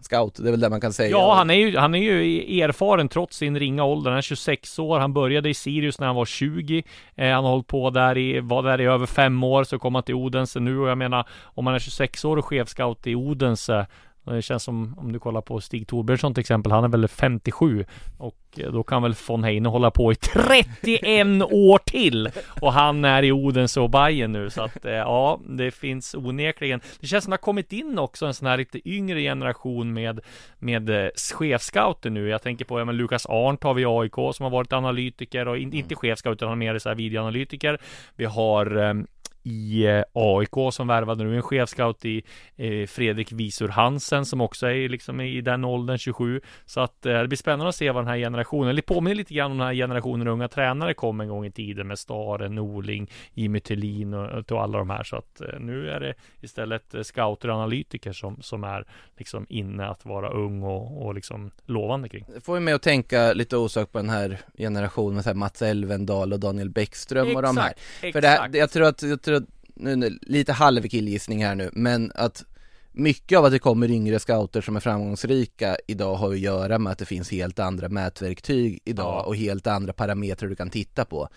scout, 0.00 0.34
det 0.42 0.48
är 0.48 0.50
väl 0.50 0.60
det 0.60 0.68
man 0.70 0.80
kan 0.80 0.92
säga. 0.92 1.10
Ja, 1.10 1.34
han 1.34 1.50
är 1.50 1.54
ju, 1.54 1.76
han 1.76 1.94
är 1.94 1.98
ju 1.98 2.60
erfaren 2.62 3.08
trots 3.08 3.36
sin 3.36 3.58
ringa 3.58 3.84
ålder. 3.84 4.10
Han 4.10 4.18
är 4.18 4.22
26 4.22 4.78
år. 4.78 4.98
Han 4.98 5.12
började 5.12 5.48
i 5.50 5.54
Sirius 5.54 6.00
när 6.00 6.06
han 6.06 6.16
var 6.16 6.24
20. 6.24 6.82
Eh, 7.14 7.34
han 7.34 7.44
har 7.44 7.50
hållit 7.50 7.66
på 7.66 7.90
där 7.90 8.18
i, 8.18 8.40
var 8.40 8.62
där 8.62 8.80
i 8.80 8.84
över 8.84 9.06
fem 9.06 9.44
år, 9.44 9.64
så 9.64 9.78
kom 9.78 9.94
han 9.94 10.04
till 10.04 10.14
Odense 10.14 10.60
nu. 10.60 10.78
Och 10.78 10.88
jag 10.88 10.98
menar, 10.98 11.28
om 11.44 11.64
man 11.64 11.74
är 11.74 11.78
26 11.78 12.24
år 12.24 12.36
och 12.36 12.44
chefscout 12.44 13.06
i 13.06 13.14
Odense 13.14 13.86
det 14.24 14.42
känns 14.42 14.62
som 14.62 14.94
om 14.98 15.12
du 15.12 15.18
kollar 15.18 15.40
på 15.40 15.60
Stig 15.60 15.86
Torbjörnsson 15.86 16.34
till 16.34 16.40
exempel, 16.40 16.72
han 16.72 16.84
är 16.84 16.88
väl 16.88 17.08
57 17.08 17.84
och 18.18 18.36
eh, 18.56 18.72
då 18.72 18.82
kan 18.82 19.02
väl 19.02 19.14
von 19.28 19.44
Heine 19.44 19.68
hålla 19.68 19.90
på 19.90 20.12
i 20.12 20.14
31 20.14 21.42
år 21.42 21.78
till 21.78 22.30
och 22.60 22.72
han 22.72 23.04
är 23.04 23.22
i 23.22 23.32
Odense 23.32 23.80
och 23.80 23.90
Bayern 23.90 24.32
nu 24.32 24.50
så 24.50 24.62
att 24.62 24.84
eh, 24.84 24.92
ja, 24.92 25.40
det 25.48 25.70
finns 25.70 26.14
onekligen. 26.14 26.80
Det 27.00 27.06
känns 27.06 27.24
som 27.24 27.30
det 27.30 27.34
har 27.34 27.38
kommit 27.38 27.72
in 27.72 27.98
också 27.98 28.26
en 28.26 28.34
sån 28.34 28.48
här 28.48 28.56
lite 28.56 28.88
yngre 28.88 29.20
generation 29.20 29.92
med 29.92 30.20
med 30.58 30.90
eh, 30.90 31.10
chefscouter 31.38 32.10
nu. 32.10 32.28
Jag 32.28 32.42
tänker 32.42 32.64
på 32.64 32.80
ja, 32.80 32.84
men 32.84 32.96
Lukas 32.96 33.26
Arndt 33.26 33.62
har 33.62 33.74
vi 33.74 33.82
i 33.82 33.86
AIK 33.86 34.34
som 34.34 34.44
har 34.44 34.50
varit 34.50 34.72
analytiker 34.72 35.48
och 35.48 35.58
in, 35.58 35.72
inte 35.72 35.94
chefscout 35.94 36.32
utan 36.32 36.48
han 36.48 36.62
är 36.62 36.72
mer 36.72 36.78
så 36.78 36.88
här 36.88 36.96
videoanalytiker. 36.96 37.78
Vi 38.16 38.24
har 38.24 38.76
eh, 38.76 38.94
i 39.42 39.86
eh, 39.86 40.02
AIK 40.12 40.72
som 40.72 40.86
värvade 40.86 41.24
nu 41.24 41.36
en 41.36 41.42
chefscout 41.42 42.04
i 42.04 42.22
eh, 42.56 42.86
Fredrik 42.86 43.32
Visur 43.32 43.68
Hansen 43.68 44.24
som 44.24 44.40
också 44.40 44.66
är 44.66 44.88
liksom 44.88 45.20
i 45.20 45.40
den 45.40 45.64
åldern 45.64 45.98
27 45.98 46.40
så 46.66 46.80
att 46.80 47.06
eh, 47.06 47.20
det 47.20 47.28
blir 47.28 47.38
spännande 47.38 47.68
att 47.68 47.74
se 47.74 47.90
vad 47.90 48.04
den 48.04 48.08
här 48.08 48.18
generationen, 48.18 48.70
eller 48.70 48.82
påminner 48.82 49.14
lite 49.14 49.34
grann 49.34 49.52
om 49.52 49.58
den 49.58 49.66
här 49.66 49.74
generationen 49.74 50.28
unga 50.28 50.48
tränare 50.48 50.94
kom 50.94 51.20
en 51.20 51.28
gång 51.28 51.46
i 51.46 51.50
tiden 51.50 51.86
med 51.86 51.98
Staren, 51.98 52.54
Norling, 52.54 53.10
Jimmy 53.34 53.60
Thulin 53.60 54.14
och, 54.14 54.52
och 54.52 54.62
alla 54.62 54.78
de 54.78 54.90
här 54.90 55.04
så 55.04 55.16
att 55.16 55.40
eh, 55.40 55.60
nu 55.60 55.90
är 55.90 56.00
det 56.00 56.14
istället 56.40 56.94
scouter 57.02 57.48
och 57.48 57.56
analytiker 57.56 58.12
som, 58.12 58.42
som 58.42 58.64
är 58.64 58.84
liksom 59.16 59.46
inne 59.48 59.86
att 59.86 60.04
vara 60.04 60.30
ung 60.30 60.62
och, 60.62 61.06
och 61.06 61.14
liksom 61.14 61.50
lovande 61.66 62.08
kring. 62.08 62.24
Det 62.34 62.40
får 62.40 62.56
ju 62.56 62.60
mig 62.60 62.74
att 62.74 62.82
tänka 62.82 63.32
lite 63.32 63.56
osökt 63.56 63.92
på 63.92 63.98
den 63.98 64.10
här 64.10 64.38
generationen 64.58 65.14
med 65.14 65.24
så 65.24 65.30
här 65.30 65.34
Mats 65.34 65.62
Elvendal 65.62 66.32
och 66.32 66.40
Daniel 66.40 66.70
Bäckström 66.70 67.36
och 67.36 67.42
de 67.42 67.56
här. 67.56 67.72
För 68.12 68.20
det 68.20 68.28
här, 68.28 68.50
jag 68.52 68.70
tror 68.70 68.86
att, 68.86 69.02
jag 69.02 69.22
tror 69.22 69.31
nu, 69.74 70.18
lite 70.22 70.52
halv 70.52 70.88
killgissning 70.88 71.44
här 71.44 71.54
nu, 71.54 71.70
men 71.72 72.12
att 72.14 72.44
mycket 72.92 73.38
av 73.38 73.44
att 73.44 73.52
det 73.52 73.58
kommer 73.58 73.90
yngre 73.90 74.18
scouter 74.18 74.60
som 74.60 74.76
är 74.76 74.80
framgångsrika 74.80 75.76
idag 75.86 76.14
har 76.14 76.32
att 76.32 76.38
göra 76.38 76.78
med 76.78 76.92
att 76.92 76.98
det 76.98 77.04
finns 77.04 77.30
helt 77.30 77.58
andra 77.58 77.88
mätverktyg 77.88 78.80
idag 78.84 79.26
och 79.26 79.36
helt 79.36 79.66
andra 79.66 79.92
parametrar 79.92 80.48
du 80.48 80.56
kan 80.56 80.70
titta 80.70 81.04
på 81.04 81.28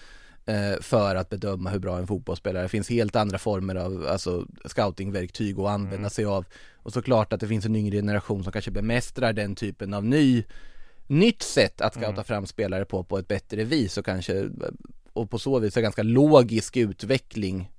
eh, 0.46 0.82
för 0.82 1.15
att 1.15 1.30
bedöma 1.30 1.70
hur 1.70 1.80
bra 1.80 1.98
en 1.98 2.08
fotbollsspelare 2.08 2.62
är. 2.62 2.63
Det 2.63 2.70
finns 2.70 2.89
helt 2.89 3.15
andra 3.15 3.38
former 3.38 3.75
av 3.75 4.08
alltså, 4.10 4.46
scoutingverktyg 4.65 5.60
att 5.60 5.68
använda 5.70 5.98
Mm. 5.98 6.10
sig 6.10 6.25
av 6.25 6.46
och 6.75 6.94
såklart 6.94 7.34
att 7.34 7.39
det 7.39 7.48
finns 7.48 7.65
en 7.65 7.75
yngre 7.75 7.98
generation 7.98 8.44
som 8.44 8.51
kanske 8.51 8.72
bemästrar 8.72 9.34
den 9.34 9.56
typen 9.56 9.94
av 9.94 10.06
ny 10.06 10.44
nytt 11.08 11.42
sätt 11.42 11.82
att 11.82 11.94
scouta 11.94 12.12
Mm. 12.12 12.24
fram 12.24 12.46
spelare 12.46 12.86
på 12.86 13.04
på 13.04 13.18
ett 13.18 13.27
bättre 13.27 13.63
vis 13.63 13.98
och 13.98 14.06
kanske 14.06 14.50
och 15.13 15.30
på 15.30 15.39
så 15.39 15.60
vis 15.60 15.77
en 15.77 15.84
ganska 15.84 16.04
logisk 16.04 16.77
utveckling 16.77 17.72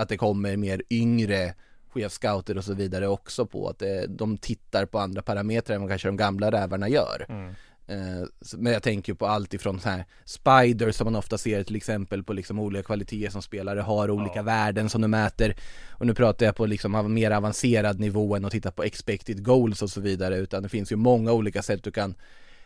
att 0.00 0.08
det 0.08 0.16
kommer 0.16 0.56
mer 0.56 0.82
yngre 0.90 1.54
chefscouter 1.88 2.58
och 2.58 2.64
så 2.64 2.74
vidare 2.74 3.08
också 3.08 3.46
på 3.46 3.68
att 3.68 3.78
det, 3.78 4.06
de 4.06 4.38
tittar 4.38 4.86
på 4.86 4.98
andra 4.98 5.22
parametrar 5.22 5.74
än 5.74 5.80
vad 5.82 5.90
kanske 5.90 6.08
de 6.08 6.16
gamla 6.16 6.50
rävarna 6.50 6.88
gör. 6.88 7.26
Mm. 7.28 7.54
Eh, 7.86 8.26
men 8.56 8.72
jag 8.72 8.82
tänker 8.82 9.14
på 9.14 9.26
allt 9.26 9.54
ifrån 9.54 9.80
så 9.80 9.88
här 9.88 10.04
Spider 10.24 10.92
som 10.92 11.04
man 11.04 11.16
ofta 11.16 11.38
ser 11.38 11.62
till 11.62 11.76
exempel 11.76 12.22
på 12.22 12.32
liksom 12.32 12.58
olika 12.58 12.82
kvaliteter 12.82 13.30
som 13.30 13.42
spelare 13.42 13.80
har, 13.80 14.10
olika 14.10 14.38
Ja. 14.38 14.42
värden 14.42 14.88
som 14.88 15.00
de 15.00 15.08
mäter. 15.08 15.54
Och 15.90 16.06
nu 16.06 16.14
pratar 16.14 16.46
jag 16.46 16.56
på 16.56 16.66
liksom 16.66 17.14
mer 17.14 17.30
avancerad 17.30 18.00
nivå 18.00 18.36
än 18.36 18.44
att 18.44 18.52
titta 18.52 18.70
på 18.70 18.82
expected 18.82 19.44
goals 19.44 19.82
och 19.82 19.90
så 19.90 20.00
vidare, 20.00 20.36
utan 20.36 20.62
det 20.62 20.68
finns 20.68 20.92
ju 20.92 20.96
många 20.96 21.32
olika 21.32 21.62
sätt 21.62 21.84
du 21.84 21.90
kan 21.90 22.14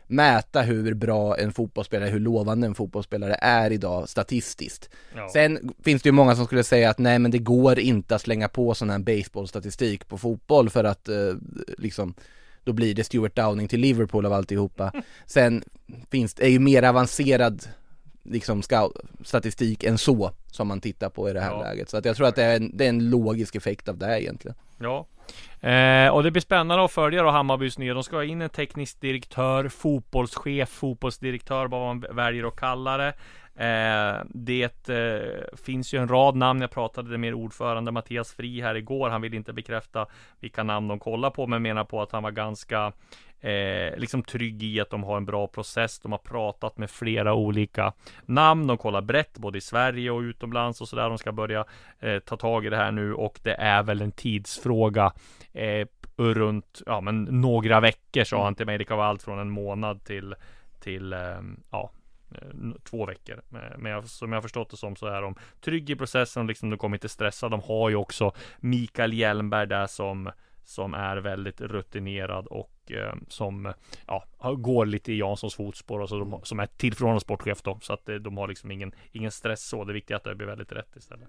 mäta 0.06 0.62
hur 0.62 0.94
bra 0.94 1.38
en 1.38 1.52
fotbollsspelare, 1.52 2.10
hur 2.10 2.20
lovande 2.20 2.66
en 2.66 2.74
fotbollsspelare 2.74 3.34
är 3.34 3.70
idag 3.70 4.08
statistiskt. 4.08 4.90
Ja. 5.16 5.28
Sen 5.32 5.74
finns 5.82 6.02
det 6.02 6.08
ju 6.08 6.12
många 6.12 6.36
som 6.36 6.46
skulle 6.46 6.64
säga 6.64 6.90
att 6.90 6.98
nej 6.98 7.18
men 7.18 7.30
det 7.30 7.38
går 7.38 7.78
inte 7.78 8.14
att 8.14 8.22
slänga 8.22 8.48
på 8.48 8.74
sån 8.74 8.90
här 8.90 8.98
baseballstatistik 8.98 10.08
på 10.08 10.18
fotboll 10.18 10.70
för 10.70 10.84
att 10.84 11.08
eh, 11.08 11.16
liksom 11.78 12.14
då 12.64 12.72
blir 12.72 12.94
det 12.94 13.04
Stuart 13.04 13.36
Downing 13.36 13.68
till 13.68 13.80
Liverpool 13.80 14.26
av 14.26 14.32
alltihopa. 14.32 14.92
Sen 15.26 15.64
finns 16.10 16.34
det, 16.34 16.44
är 16.44 16.50
ju 16.50 16.58
mer 16.58 16.82
avancerad 16.82 17.66
liksom 18.22 18.62
statistik 19.24 19.84
än 19.84 19.98
så 19.98 20.30
som 20.50 20.68
man 20.68 20.80
tittar 20.80 21.08
på 21.10 21.30
i 21.30 21.32
det 21.32 21.40
här 21.40 21.50
Ja. 21.50 21.62
läget. 21.62 21.90
Så 21.90 21.96
att 21.96 22.04
jag 22.04 22.16
tror 22.16 22.26
att 22.26 22.36
det 22.36 22.42
är, 22.44 22.56
en, 22.56 22.76
det 22.76 22.84
är 22.84 22.88
en 22.88 23.10
logisk 23.10 23.56
effekt 23.56 23.88
av 23.88 23.98
det 23.98 24.22
egentligen. 24.22 24.56
Ja, 24.78 25.06
eh, 25.60 26.08
och 26.14 26.22
det 26.22 26.30
blir 26.30 26.42
spännande 26.42 26.84
att 26.84 26.92
följa 26.92 27.22
då 27.22 27.30
Hammarbys 27.30 27.78
nya. 27.78 27.94
De 27.94 28.02
ska 28.02 28.16
ha 28.16 28.24
in 28.24 28.42
en 28.42 28.50
teknisk 28.50 29.00
direktör, 29.00 29.68
fotbollschef, 29.68 30.68
fotbollsdirektör, 30.68 31.66
vad 31.66 31.80
man 31.80 32.16
väljer 32.16 32.44
att 32.48 32.56
kalla 32.56 32.96
det. 32.96 33.14
Eh, 33.56 34.22
det 34.28 34.88
eh, 34.88 35.56
finns 35.64 35.94
ju 35.94 35.98
en 35.98 36.08
rad 36.08 36.36
namn. 36.36 36.60
Jag 36.60 36.70
pratade 36.70 37.18
med 37.18 37.34
ordförande 37.34 37.90
Mattias 37.90 38.32
Fri 38.32 38.60
här 38.60 38.74
igår. 38.74 39.10
Han 39.10 39.22
vill 39.22 39.34
inte 39.34 39.52
bekräfta 39.52 40.06
vilka 40.40 40.62
namn 40.62 40.88
de 40.88 40.98
kollar 40.98 41.30
på, 41.30 41.46
men 41.46 41.62
menar 41.62 41.84
på 41.84 42.02
att 42.02 42.12
han 42.12 42.22
var 42.22 42.30
ganska 42.30 42.92
eh, 43.40 43.96
liksom 43.96 44.22
trygg 44.22 44.62
i 44.62 44.80
att 44.80 44.90
de 44.90 45.04
har 45.04 45.16
en 45.16 45.24
bra 45.24 45.46
process. 45.46 45.98
De 45.98 46.12
har 46.12 46.18
pratat 46.18 46.78
med 46.78 46.90
flera 46.90 47.34
olika 47.34 47.92
namn. 48.26 48.66
De 48.66 48.78
kollar 48.78 49.02
brett 49.02 49.38
både 49.38 49.58
i 49.58 49.60
Sverige 49.60 50.10
och 50.10 50.20
utomlands 50.20 50.80
och 50.80 50.88
sådär. 50.88 51.08
De 51.08 51.18
ska 51.18 51.32
börja 51.32 51.64
eh, 52.00 52.18
ta 52.18 52.36
tag 52.36 52.66
i 52.66 52.70
det 52.70 52.76
här 52.76 52.92
nu 52.92 53.14
och 53.14 53.40
det 53.42 53.54
är 53.54 53.82
väl 53.82 54.02
en 54.02 54.12
tidsfråga 54.12 55.12
eh, 55.52 55.86
runt 56.16 56.82
ja, 56.86 57.00
men 57.00 57.24
några 57.24 57.80
veckor 57.80 58.24
sa 58.24 58.44
han 58.44 58.54
till 58.54 58.66
mig. 58.66 58.78
Det 58.78 58.84
kan 58.84 58.96
vara 58.96 59.08
allt 59.08 59.22
från 59.22 59.38
en 59.38 59.50
månad 59.50 60.04
till 60.04 60.34
till 60.80 61.12
eh, 61.12 61.40
ja, 61.70 61.90
Eh, 62.34 62.80
två 62.84 63.06
veckor. 63.06 63.42
Eh, 63.52 63.78
men 63.78 63.92
jag, 63.92 64.04
som 64.04 64.32
jag 64.32 64.36
har 64.36 64.42
förstått 64.42 64.70
det 64.70 64.76
som 64.76 64.96
så 64.96 65.06
är 65.06 65.22
de 65.22 65.34
trygga 65.60 65.94
i 65.94 65.96
processen, 65.96 66.46
liksom 66.46 66.70
de 66.70 66.76
kommer 66.76 66.96
inte 66.96 67.08
stressa. 67.08 67.48
De 67.48 67.60
har 67.60 67.90
ju 67.90 67.96
också 67.96 68.32
Mikael 68.60 69.12
Hjelmberg 69.12 69.66
där 69.66 69.86
som 69.86 70.30
som 70.64 70.94
är 70.94 71.16
väldigt 71.16 71.60
rutinerad 71.60 72.46
och 72.46 72.92
eh, 72.92 73.14
som 73.28 73.72
ja, 74.06 74.26
går 74.58 74.86
lite 74.86 75.12
i 75.12 75.18
Janssons 75.18 75.54
fotspår 75.54 76.00
och 76.00 76.08
så 76.08 76.18
de, 76.18 76.40
som 76.42 76.60
är 76.60 76.66
tillförordnad 76.66 77.22
sportchef 77.22 77.62
då. 77.62 77.78
Så 77.82 77.92
att 77.92 78.08
eh, 78.08 78.14
de 78.14 78.36
har 78.36 78.48
liksom 78.48 78.70
ingen, 78.70 78.94
ingen 79.12 79.30
stress 79.30 79.68
så. 79.68 79.84
Det 79.84 79.92
viktiga 79.92 80.14
är 80.14 80.18
att 80.18 80.24
det 80.24 80.34
blir 80.34 80.46
väldigt 80.46 80.72
rätt 80.72 80.96
istället. 80.96 81.28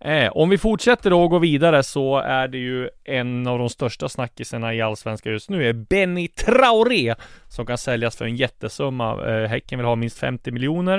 Eh, 0.00 0.32
om 0.32 0.48
vi 0.48 0.58
fortsätter 0.58 1.10
då 1.10 1.22
och 1.22 1.30
går 1.30 1.40
vidare 1.40 1.82
så 1.82 2.18
är 2.18 2.48
det 2.48 2.58
ju 2.58 2.88
en 3.04 3.46
av 3.46 3.58
de 3.58 3.68
största 3.68 4.08
snackisarna 4.08 4.74
i 4.74 4.80
Allsvenskan 4.80 5.32
just 5.32 5.50
nu 5.50 5.68
är 5.68 5.72
Benny 5.72 6.28
Traoré 6.28 7.14
som 7.48 7.66
kan 7.66 7.78
säljas 7.78 8.16
för 8.16 8.24
en 8.24 8.36
jättesumma. 8.36 9.26
Eh, 9.26 9.48
häcken 9.48 9.78
vill 9.78 9.86
ha 9.86 9.96
minst 9.96 10.18
50 10.18 10.50
miljoner. 10.50 10.98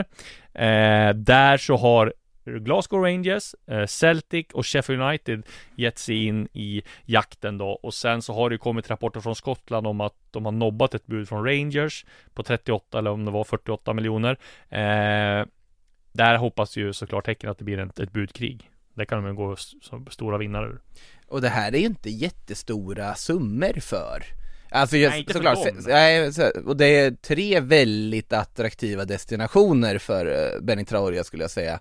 Eh, 0.53 1.13
där 1.13 1.57
så 1.57 1.77
har 1.77 2.13
Glasgow 2.45 3.01
Rangers, 3.01 3.55
eh, 3.67 3.85
Celtic 3.85 4.47
och 4.53 4.67
Sheffield 4.67 5.01
United 5.01 5.43
gett 5.75 5.97
sig 5.97 6.25
in 6.25 6.47
i 6.53 6.81
jakten 7.05 7.57
då 7.57 7.67
och 7.67 7.93
sen 7.93 8.21
så 8.21 8.33
har 8.33 8.49
det 8.49 8.57
kommit 8.57 8.89
rapporter 8.89 9.19
från 9.19 9.35
Skottland 9.35 9.87
om 9.87 10.01
att 10.01 10.15
de 10.31 10.45
har 10.45 10.51
nobbat 10.51 10.93
ett 10.93 11.05
bud 11.05 11.29
från 11.29 11.45
Rangers 11.45 12.05
på 12.33 12.43
38 12.43 12.97
eller 12.97 13.11
om 13.11 13.25
det 13.25 13.31
var 13.31 13.43
48 13.43 13.93
miljoner. 13.93 14.37
Eh, 14.69 15.45
där 16.11 16.37
hoppas 16.37 16.77
ju 16.77 16.93
såklart 16.93 17.27
Häcken 17.27 17.49
att 17.49 17.57
det 17.57 17.63
blir 17.63 17.79
ett, 17.79 17.99
ett 17.99 18.11
budkrig. 18.11 18.69
Det 18.99 19.05
kan 19.05 19.23
de 19.23 19.35
gå 19.35 19.55
som 19.81 20.07
stora 20.09 20.37
vinnare 20.37 20.65
ur. 20.67 20.79
Och 21.27 21.41
det 21.41 21.49
här 21.49 21.75
är 21.75 21.79
ju 21.79 21.85
inte 21.85 22.09
jättestora 22.09 23.15
summor 23.15 23.79
för 23.79 24.23
Alltså 24.71 24.97
just, 24.97 25.11
Nej, 25.11 25.19
inte 25.19 25.33
såklart, 25.33 25.65
dem. 25.65 25.83
nej, 25.87 26.33
så, 26.33 26.49
och 26.65 26.77
det 26.77 26.85
är 26.85 27.11
tre 27.11 27.59
väldigt 27.59 28.33
attraktiva 28.33 29.05
destinationer 29.05 29.97
för 29.97 30.25
uh, 30.25 30.61
Benny 30.61 30.85
Traoré 30.85 31.23
skulle 31.23 31.43
jag 31.43 31.51
säga 31.51 31.79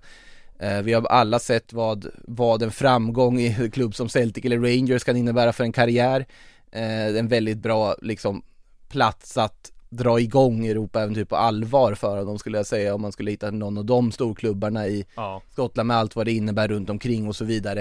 Eh, 0.61 0.83
Vi 0.83 0.93
har 0.93 1.07
alla 1.07 1.39
sett 1.39 1.73
vad, 1.73 2.07
vad 2.25 2.63
en 2.63 2.71
framgång 2.71 3.41
i 3.41 3.71
klubb 3.73 3.95
som 3.95 4.09
Celtic 4.09 4.45
eller 4.45 4.59
Rangers 4.59 5.05
kan 5.05 5.17
innebära 5.17 5.53
för 5.53 5.65
en 5.65 5.73
karriär 5.73 6.27
Eh, 6.73 7.17
En 7.17 7.29
väldigt 7.29 7.59
bra 7.59 7.97
liksom 8.03 8.43
plats 8.89 9.37
att 9.37 9.73
dra 9.91 10.21
igång 10.21 10.67
Europa-äventyr 10.67 11.25
på 11.25 11.37
allvar 11.37 11.95
för 11.95 12.19
honom 12.19 12.39
skulle 12.39 12.57
jag 12.57 12.67
säga 12.67 12.95
om 12.95 13.03
man 13.03 13.13
skulle 13.13 13.31
hitta 13.31 13.51
någon 13.51 13.79
av 13.79 13.85
de 13.85 14.13
storklubbarna 14.13 14.87
i 14.87 15.07
Ja. 15.17 15.43
Skottland 15.53 15.87
med 15.87 15.97
allt 15.97 16.17
vad 16.17 16.27
det 16.27 16.33
innebär 16.33 16.69
runt 16.69 16.91
omkring 16.91 17.29
och 17.29 17.37
så 17.37 17.45
vidare 17.45 17.81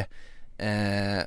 eh, 0.58 1.24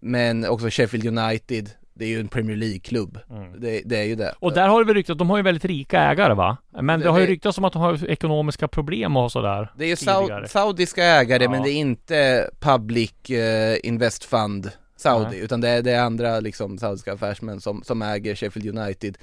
Men 0.00 0.44
också 0.46 0.66
Sheffield 0.70 1.18
United, 1.18 1.70
det 1.94 2.04
är 2.04 2.08
ju 2.08 2.20
en 2.20 2.28
Premier 2.28 2.56
League-klubb 2.56 3.18
det, 3.58 3.82
det 3.84 3.96
är 3.98 4.04
ju 4.04 4.14
det 4.14 4.34
Och 4.38 4.52
där 4.52 4.68
har 4.68 4.80
det 4.80 4.86
väl 4.86 4.94
ryktats, 4.94 5.18
de 5.18 5.30
har 5.30 5.36
ju 5.36 5.42
väldigt 5.42 5.64
rika 5.64 6.00
ägare 6.00 6.34
va? 6.34 6.56
Men 6.80 7.00
det, 7.00 7.06
Det- 7.06 7.10
har 7.10 7.20
ju 7.20 7.26
ryktats 7.26 7.58
om 7.58 7.64
att 7.64 7.72
de 7.72 7.82
har 7.82 8.04
ekonomiska 8.10 8.68
problem 8.68 9.16
och 9.16 9.32
sådär 9.32 9.72
Det 9.76 9.84
är 9.84 9.88
ju 9.88 9.96
tidigare. 9.96 10.44
sau- 10.44 10.48
saudiska 10.48 11.04
ägare 11.04 11.44
Ja. 11.44 11.50
men 11.50 11.62
det 11.62 11.70
är 11.70 11.74
inte 11.76 12.50
Public 12.60 13.30
eh, 13.30 13.76
Invest 13.82 14.24
Fund 14.24 14.70
Saudi 14.96 15.26
Nej. 15.30 15.40
utan 15.40 15.60
det 15.60 15.68
är, 15.68 15.82
det 15.82 15.90
är 15.90 16.00
andra 16.02 16.40
liksom 16.40 16.78
saudiska 16.78 17.12
affärsmän 17.12 17.60
som, 17.60 17.82
som 17.84 18.02
äger 18.02 18.34
Sheffield 18.34 18.78
United 18.78 19.18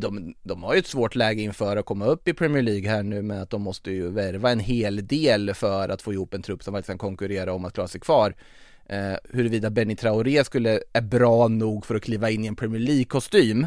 de, 0.00 0.34
de 0.42 0.62
har 0.62 0.74
ju 0.74 0.78
ett 0.78 0.86
svårt 0.86 1.14
läge 1.14 1.42
inför 1.42 1.76
att 1.76 1.84
komma 1.84 2.04
upp 2.04 2.28
i 2.28 2.34
Premier 2.34 2.62
League 2.62 2.90
här 2.90 3.02
nu 3.02 3.22
med 3.22 3.42
att 3.42 3.50
de 3.50 3.62
måste 3.62 3.90
ju 3.90 4.08
värva 4.08 4.50
en 4.50 4.60
hel 4.60 5.06
del 5.06 5.54
för 5.54 5.88
att 5.88 6.02
få 6.02 6.12
ihop 6.12 6.34
en 6.34 6.42
trupp 6.42 6.62
som 6.62 6.74
faktiskt 6.74 6.88
kan 6.88 6.98
konkurrera 6.98 7.52
om 7.52 7.64
att 7.64 7.74
klara 7.74 7.88
sig 7.88 8.00
kvar 8.00 8.34
eh, 8.88 9.16
Huruvida 9.30 9.70
Benny 9.70 9.96
Traoré 9.96 10.44
skulle, 10.44 10.80
är 10.92 11.00
bra 11.00 11.48
nog 11.48 11.86
för 11.86 11.94
att 11.94 12.02
kliva 12.02 12.30
in 12.30 12.44
i 12.44 12.46
en 12.46 12.56
Premier 12.56 12.80
League-kostym 12.80 13.66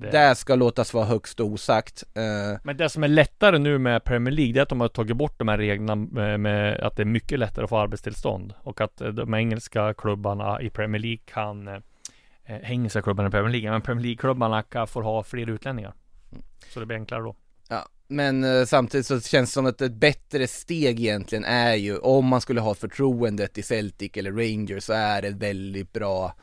det... 0.00 0.10
Det 0.10 0.34
ska 0.34 0.54
låtas 0.54 0.94
vara 0.94 1.04
högst 1.04 1.40
osagt 1.40 2.04
eh, 2.14 2.60
Men 2.62 2.76
det 2.76 2.88
som 2.88 3.04
är 3.04 3.08
lättare 3.08 3.58
nu 3.58 3.78
med 3.78 4.04
Premier 4.04 4.34
League, 4.34 4.52
det 4.52 4.60
är 4.60 4.62
att 4.62 4.68
de 4.68 4.80
har 4.80 4.88
tagit 4.88 5.16
bort 5.16 5.38
de 5.38 5.48
här 5.48 5.58
reglerna 5.58 5.96
med, 6.38 6.80
att 6.80 6.96
det 6.96 7.02
är 7.02 7.06
mycket 7.06 7.38
lättare 7.38 7.64
att 7.64 7.70
få 7.70 7.78
arbetstillstånd. 7.78 8.54
Och 8.62 8.80
att 8.80 9.00
eh, 9.00 9.08
de 9.08 9.34
engelska 9.34 9.94
klubbarna 9.94 10.62
i 10.62 10.70
Premier 10.70 11.02
League 11.02 11.22
kan 11.26 11.82
eh, 12.44 12.70
Engelska 12.72 13.02
klubbarna 13.02 13.28
i 13.28 13.30
Premier 13.32 13.52
League, 13.52 13.70
men 13.70 13.82
Premier 13.82 14.02
League-klubbarna 14.02 14.62
kan 14.62 14.86
få 14.86 15.02
ha 15.02 15.22
fler 15.22 15.50
utlänningar. 15.50 15.94
Så 16.74 16.80
det 16.80 16.86
blir 16.86 16.96
enklare 16.96 17.22
då. 17.22 17.36
Ja, 17.68 17.86
men 18.08 18.44
eh, 18.44 18.64
samtidigt 18.64 19.06
så 19.06 19.20
känns 19.20 19.50
det 19.50 19.54
som 19.54 19.66
att 19.66 19.80
ett 19.80 19.94
bättre 19.94 20.46
steg 20.46 21.00
egentligen 21.00 21.44
är 21.44 21.74
ju 21.74 21.98
om 21.98 22.26
man 22.26 22.40
skulle 22.40 22.60
ha 22.60 22.74
förtroendet 22.74 23.58
i 23.58 23.62
Celtic 23.62 24.12
eller 24.14 24.32
Rangers 24.32 24.84
så 24.84 24.92
är 24.92 25.22
det 25.22 25.30
väldigt 25.30 25.92
bra 25.92 26.34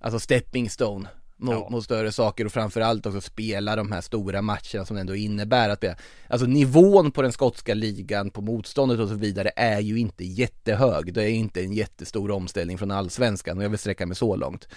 Alltså 0.00 0.20
stepping 0.20 0.70
stone 0.70 1.08
mot, 1.36 1.54
Ja. 1.54 1.68
mot 1.70 1.84
större 1.84 2.12
saker 2.12 2.44
och 2.44 2.52
framförallt 2.52 3.06
också 3.06 3.20
spela 3.20 3.76
de 3.76 3.92
här 3.92 4.00
stora 4.00 4.42
matcherna 4.42 4.84
som 4.84 4.94
det 4.94 5.00
ändå 5.00 5.14
innebär 5.14 5.68
att 5.68 5.80
det, 5.80 5.96
Alltså 6.28 6.46
nivån 6.46 7.12
på 7.12 7.22
den 7.22 7.32
skotska 7.32 7.74
ligan, 7.74 8.30
på 8.30 8.40
motståndet 8.40 8.98
och 9.00 9.08
så 9.08 9.14
vidare 9.14 9.50
är 9.56 9.80
ju 9.80 9.98
inte 9.98 10.24
jättehög 10.24 11.14
Det 11.14 11.22
är 11.22 11.28
inte 11.28 11.62
en 11.62 11.72
jättestor 11.72 12.30
omställning 12.30 12.78
från 12.78 12.90
allsvenskan 12.90 13.58
och 13.58 13.64
jag 13.64 13.70
vill 13.70 13.78
sträcka 13.78 14.06
mig 14.06 14.16
så 14.16 14.36
långt 14.36 14.68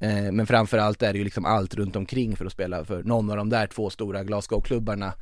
Eh, 0.00 0.32
Men 0.32 0.46
framförallt 0.46 1.02
är 1.02 1.12
det 1.12 1.18
ju 1.18 1.24
liksom 1.24 1.44
allt 1.44 1.74
runt 1.74 1.96
omkring 1.96 2.36
för 2.36 2.46
att 2.46 2.52
spela 2.52 2.84
för 2.84 3.02
någon 3.02 3.30
av 3.30 3.36
de 3.36 3.48
där 3.48 3.66
två 3.66 3.90
stora 3.90 4.24
Glasgow-klubbarna 4.24 5.12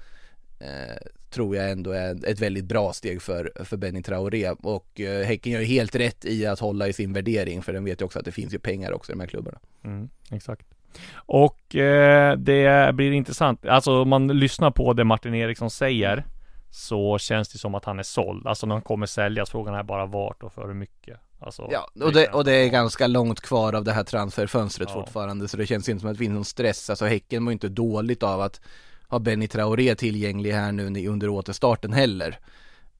eh, 0.60 0.96
Tror 1.30 1.56
jag 1.56 1.70
ändå 1.70 1.90
är 1.90 2.28
ett 2.28 2.40
väldigt 2.40 2.64
bra 2.64 2.92
steg 2.92 3.22
för, 3.22 3.52
för 3.64 3.76
Benny 3.76 4.02
Traoré 4.02 4.50
och 4.50 5.00
eh, 5.00 5.26
Häcken 5.26 5.52
gör 5.52 5.60
ju 5.60 5.66
helt 5.66 5.94
rätt 5.94 6.24
i 6.24 6.46
att 6.46 6.60
hålla 6.60 6.88
i 6.88 6.92
sin 6.92 7.12
värdering 7.12 7.62
för 7.62 7.72
den 7.72 7.84
vet 7.84 8.00
ju 8.00 8.04
också 8.04 8.18
att 8.18 8.24
det 8.24 8.32
finns 8.32 8.54
ju 8.54 8.58
pengar 8.58 8.92
också 8.92 9.12
i 9.12 9.14
de 9.14 9.20
här 9.20 9.28
klubbarna 9.28 9.58
Mm, 9.84 10.08
exakt. 10.30 10.66
Och 11.14 11.76
eh, 11.76 12.36
det 12.36 12.94
blir 12.94 13.12
intressant. 13.12 13.66
Alltså 13.66 14.02
om 14.02 14.08
man 14.08 14.28
lyssnar 14.28 14.70
på 14.70 14.92
det 14.92 15.04
Martin 15.04 15.34
Eriksson 15.34 15.70
säger 15.70 16.24
så 16.70 17.18
känns 17.18 17.48
det 17.48 17.58
som 17.58 17.74
att 17.74 17.84
han 17.84 17.98
är 17.98 18.02
såld. 18.02 18.46
Alltså 18.46 18.66
när 18.66 18.74
han 18.74 18.82
kommer 18.82 19.06
säljas. 19.06 19.50
Frågan 19.50 19.74
är 19.74 19.82
bara 19.82 20.06
vart 20.06 20.42
och 20.42 20.52
för 20.52 20.66
hur 20.66 20.74
mycket. 20.74 21.20
Alltså, 21.46 21.68
Ja, 21.70 21.88
och 22.04 22.12
det, 22.12 22.28
och 22.28 22.44
det 22.44 22.52
är 22.52 22.68
ganska 22.68 23.06
långt 23.06 23.40
kvar 23.40 23.72
av 23.72 23.84
det 23.84 23.92
här 23.92 24.04
transferfönstret 24.04 24.88
Ja. 24.88 24.94
fortfarande 24.94 25.48
så 25.48 25.56
det 25.56 25.66
känns 25.66 25.88
inte 25.88 26.00
som 26.00 26.08
att 26.10 26.14
det 26.14 26.18
finns 26.18 26.34
någon 26.34 26.44
stress, 26.44 26.90
alltså 26.90 27.04
Häcken 27.06 27.42
mår 27.42 27.52
inte 27.52 27.68
dåligt 27.68 28.22
av 28.22 28.40
att 28.40 28.60
ha 29.08 29.18
Benny 29.18 29.48
Traoré 29.48 29.94
tillgänglig 29.94 30.52
här 30.52 30.72
nu 30.72 31.08
under 31.08 31.28
återstarten 31.28 31.92
heller. 31.92 32.38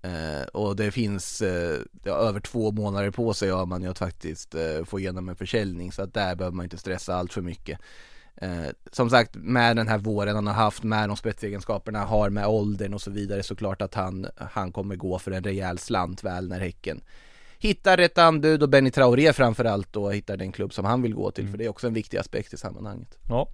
Eh, 0.03 0.47
Och 0.53 0.77
det 0.77 0.91
finns 0.91 1.43
eh, 1.43 1.79
över 2.05 2.41
två 2.41 2.71
månader 2.73 3.11
på 3.11 3.35
sig 3.35 3.51
har 3.51 3.67
man 3.67 3.83
ju 3.83 3.89
att 3.89 3.99
faktiskt 3.99 4.55
eh, 4.55 4.85
få 4.85 4.99
igenom 5.01 5.29
en 5.29 5.37
försäljning 5.37 5.93
så 5.93 6.03
att 6.03 6.15
där 6.15 6.35
behöver 6.35 6.57
man 6.57 6.65
inte 6.65 6.79
stressa 6.79 7.15
allt 7.15 7.33
för 7.33 7.43
mycket. 7.43 7.79
Eh, 8.37 8.67
som 8.93 9.11
sagt, 9.11 9.35
med 9.35 9.77
den 9.77 9.89
här 9.89 9.99
våren 9.99 10.35
han 10.35 10.47
har 10.47 10.55
haft, 10.55 10.83
med 10.83 11.09
de 11.09 11.17
spetsegenskaperna 11.17 11.99
han 11.99 12.09
har, 12.09 12.31
med 12.31 12.47
åldern 12.47 12.95
och 12.95 13.01
så 13.03 13.11
vidare, 13.11 13.43
såklart 13.43 13.83
att 13.83 13.95
han, 13.95 14.27
han 14.37 14.73
kommer 14.73 14.97
gå 14.97 15.19
för 15.19 15.31
en 15.31 15.45
rejäl 15.45 15.79
slant 15.79 16.25
väl 16.25 16.49
när 16.49 16.61
Häcken 16.61 17.01
hittar 17.59 17.97
rätt 17.97 18.19
anbud 18.19 18.63
och 18.63 18.69
Benny 18.69 18.91
Traoré 18.91 19.33
framförallt 19.33 19.93
då 19.93 20.11
hittar 20.11 20.37
den 20.37 20.53
klubb 20.53 20.73
som 20.73 20.85
han 20.85 21.03
vill 21.03 21.15
gå 21.15 21.31
till, 21.31 21.49
för 21.49 21.59
det 21.59 21.65
är 21.65 21.69
också 21.69 21.87
en 21.87 21.95
viktig 21.95 22.19
aspekt 22.19 22.53
i 22.53 22.57
sammanhanget. 22.57 23.19
Ja. 23.29 23.49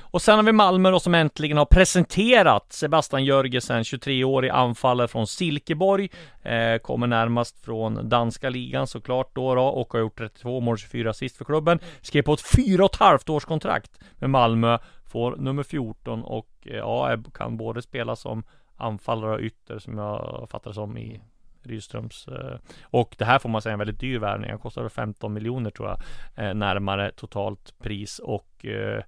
Och 0.00 0.22
sen 0.22 0.36
har 0.36 0.42
vi 0.42 0.52
Malmö 0.52 0.90
då 0.90 1.00
som 1.00 1.14
äntligen 1.14 1.56
har 1.56 1.64
presenterat 1.64 2.72
Sebastian 2.72 3.24
Jörgensen, 3.24 3.82
23-årig 3.82 4.50
anfallare 4.50 5.08
från 5.08 5.26
Silkeborg. 5.26 6.10
Eh, 6.42 6.78
kommer 6.78 7.06
närmast 7.06 7.64
från 7.64 8.08
danska 8.08 8.48
ligan 8.48 8.86
såklart 8.86 9.34
då, 9.34 9.54
då 9.54 9.62
och 9.62 9.92
har 9.92 10.00
gjort 10.00 10.18
32 10.18 10.60
mål, 10.60 10.78
24 10.78 11.10
assist 11.10 11.36
för 11.36 11.44
klubben. 11.44 11.78
Skrev 12.02 12.22
på 12.22 12.32
ett 12.32 12.56
fyra 12.56 12.84
och 12.84 12.94
ett 12.94 13.00
halvt 13.00 13.28
års 13.28 13.44
kontrakt 13.44 13.90
med 14.14 14.30
Malmö. 14.30 14.78
Får 15.06 15.36
nummer 15.36 15.62
14 15.62 16.22
och 16.22 16.48
eh, 16.64 16.76
ja, 16.76 17.16
kan 17.34 17.56
både 17.56 17.82
spela 17.82 18.16
som 18.16 18.44
anfallare 18.76 19.34
och 19.34 19.40
ytter 19.40 19.78
som 19.78 19.98
jag 19.98 20.48
fattar 20.50 20.72
som 20.72 20.98
i 20.98 21.20
Rydströms 21.68 22.28
eh, 22.28 22.58
Och 22.82 23.14
det 23.18 23.24
här 23.24 23.38
får 23.38 23.48
man 23.48 23.62
säga 23.62 23.70
är 23.70 23.72
en 23.72 23.78
väldigt 23.78 24.00
dyr 24.00 24.18
värvning. 24.18 24.50
Den 24.50 24.58
kostade 24.58 24.90
15 24.90 25.32
miljoner 25.32 25.70
tror 25.70 25.88
jag 25.88 26.00
eh, 26.44 26.54
Närmare 26.54 27.12
totalt 27.12 27.78
pris 27.78 28.18
och 28.18 28.66
eh, 28.66 29.02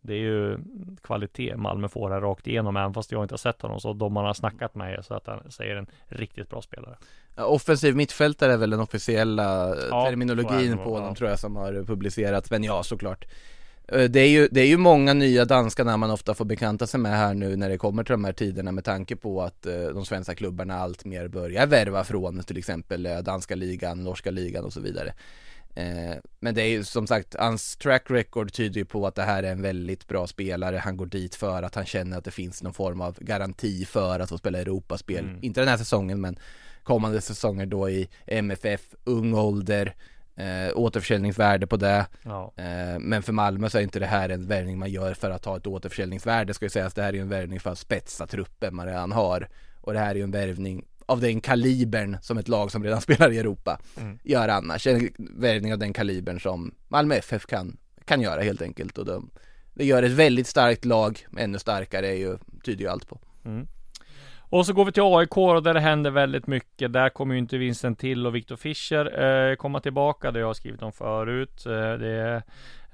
det 0.00 0.14
är 0.14 0.18
ju 0.18 0.58
kvalitet 1.02 1.56
Malmö 1.56 1.88
får 1.88 2.10
här 2.10 2.20
rakt 2.20 2.46
igenom, 2.46 2.76
även 2.76 2.94
fast 2.94 3.12
jag 3.12 3.24
inte 3.24 3.32
har 3.32 3.38
sett 3.38 3.62
honom. 3.62 3.80
Så 3.80 3.92
de 3.92 4.12
man 4.12 4.24
har 4.24 4.34
snackat 4.34 4.74
med 4.74 5.04
så 5.04 5.14
att 5.14 5.26
han 5.26 5.50
säger 5.50 5.76
en 5.76 5.86
riktigt 6.06 6.50
bra 6.50 6.62
spelare. 6.62 6.96
Offensiv 7.36 7.96
mittfältare 7.96 8.52
är 8.52 8.56
väl 8.56 8.70
den 8.70 8.80
officiella 8.80 9.76
Ja, 9.90 10.04
terminologin 10.04 10.72
är 10.72 10.76
på 10.76 10.94
honom 10.94 11.08
ja. 11.08 11.14
tror 11.14 11.30
jag 11.30 11.38
som 11.38 11.56
har 11.56 11.84
publicerats, 11.84 12.50
men 12.50 12.64
ja 12.64 12.82
såklart. 12.82 13.24
Eh, 13.88 14.04
Det 14.04 14.20
är, 14.20 14.28
ju, 14.28 14.48
det 14.50 14.60
är 14.60 14.66
ju 14.66 14.76
många 14.76 15.14
nya 15.14 15.44
danska 15.44 15.84
namn 15.84 16.00
man 16.00 16.10
ofta 16.10 16.34
får 16.34 16.44
bekanta 16.44 16.86
sig 16.86 17.00
med 17.00 17.12
här 17.12 17.34
nu 17.34 17.56
när 17.56 17.68
det 17.68 17.78
kommer 17.78 18.04
till 18.04 18.12
de 18.12 18.24
här 18.24 18.32
tiderna 18.32 18.72
med 18.72 18.84
tanke 18.84 19.16
på 19.16 19.42
att 19.42 19.66
eh, 19.66 19.80
de 19.94 20.06
svenska 20.06 20.34
klubbarna 20.34 20.78
allt 20.78 21.04
mer 21.04 21.28
börjar 21.28 21.66
värva 21.66 22.04
från 22.04 22.42
till 22.42 22.58
exempel 22.58 23.06
eh, 23.06 23.18
danska 23.18 23.54
ligan, 23.54 24.04
norska 24.04 24.30
ligan 24.30 24.64
och 24.64 24.72
så 24.72 24.80
vidare. 24.80 25.14
Men 26.40 26.54
det 26.54 26.62
är 26.62 26.68
ju 26.68 26.84
som 26.84 27.06
sagt, 27.06 27.36
hans 27.38 27.76
track 27.76 28.10
record 28.10 28.52
tyder 28.52 28.78
ju 28.78 28.84
på 28.84 29.06
att 29.06 29.14
det 29.14 29.22
här 29.22 29.42
är 29.42 29.52
en 29.52 29.62
väldigt 29.62 30.08
bra 30.08 30.26
spelare. 30.26 30.76
Han 30.76 30.96
går 30.96 31.06
dit 31.06 31.34
för 31.34 31.62
att 31.62 31.74
han 31.74 31.86
känner 31.86 32.18
att 32.18 32.24
det 32.24 32.30
finns 32.30 32.62
någon 32.62 32.74
form 32.74 33.00
av 33.00 33.16
garanti 33.20 33.84
för 33.84 34.20
att 34.20 34.28
få 34.28 34.38
spela 34.38 34.58
Europaspel. 34.58 35.24
Mm. 35.24 35.38
Inte 35.42 35.60
den 35.60 35.68
här 35.68 35.76
säsongen 35.76 36.20
men 36.20 36.38
kommande 36.82 37.20
säsonger 37.20 37.66
då 37.66 37.90
i 37.90 38.08
MFF, 38.26 38.94
ung 39.04 39.34
ålder, 39.34 39.94
eh, 40.36 40.70
återförsäljningsvärde 40.74 41.66
på 41.66 41.76
det. 41.76 42.06
Ja. 42.22 42.52
Eh, 42.56 42.98
men 43.00 43.22
för 43.22 43.32
Malmö 43.32 43.70
så 43.70 43.78
är 43.78 43.82
inte 43.82 43.98
det 43.98 44.06
här 44.06 44.28
en 44.28 44.46
värvning 44.46 44.78
man 44.78 44.90
gör 44.90 45.14
för 45.14 45.30
att 45.30 45.44
ha 45.44 45.56
ett 45.56 45.66
återförsäljningsvärde 45.66 46.54
ska 46.54 46.64
ju 46.64 46.70
sägas. 46.70 46.94
Det 46.94 47.02
här 47.02 47.08
är 47.08 47.12
ju 47.12 47.20
en 47.20 47.28
värvning 47.28 47.60
för 47.60 47.70
att 47.70 47.78
spetsa 47.78 48.26
truppen 48.26 48.74
man 48.76 48.86
redan 48.86 49.12
har. 49.12 49.48
Och 49.80 49.92
det 49.92 49.98
här 49.98 50.10
är 50.10 50.14
ju 50.14 50.22
en 50.22 50.30
värvning 50.30 50.84
av 51.06 51.20
den 51.20 51.40
kalibern 51.40 52.16
som 52.22 52.38
ett 52.38 52.48
lag 52.48 52.70
som 52.70 52.84
redan 52.84 53.00
spelar 53.06 53.30
i 53.32 53.38
Europa 53.38 53.80
Mm. 54.00 54.18
gör 54.24 54.48
annars. 54.48 54.86
En 54.86 55.08
värvning 55.18 55.72
av 55.72 55.78
den 55.78 55.92
kalibern 55.92 56.40
som 56.40 56.74
Malmö 56.88 57.14
FF 57.14 57.46
kan, 57.46 57.76
kan 58.04 58.20
göra 58.20 58.40
helt 58.42 58.62
enkelt. 58.62 58.98
Och 58.98 59.04
de, 59.04 59.30
det 59.74 59.84
gör 59.84 60.02
ett 60.02 60.12
väldigt 60.12 60.46
starkt 60.46 60.84
lag, 60.84 61.26
ännu 61.38 61.58
starkare 61.58 62.08
är 62.08 62.14
ju, 62.16 62.38
tyder 62.64 62.84
ju 62.84 62.90
allt 62.90 63.08
på. 63.08 63.18
Och 64.48 64.66
så 64.66 64.72
går 64.72 64.84
vi 64.84 64.92
till 64.92 65.02
AIK 65.02 65.36
och 65.36 65.62
där 65.62 65.74
det 65.74 65.80
händer 65.80 66.10
väldigt 66.10 66.46
mycket. 66.46 66.92
Där 66.92 67.08
kommer 67.08 67.34
ju 67.34 67.38
inte 67.38 67.58
Vincent 67.58 67.98
till 67.98 68.26
och 68.26 68.34
Viktor 68.34 68.56
Fischer 68.56 69.22
eh, 69.50 69.56
komma 69.56 69.80
tillbaka. 69.80 70.30
Det 70.30 70.40
jag 70.40 70.46
har 70.46 70.54
skrivit 70.54 70.82
om 70.82 70.92
förut. 70.92 71.66
Eh, 71.66 71.72
det, 71.72 72.42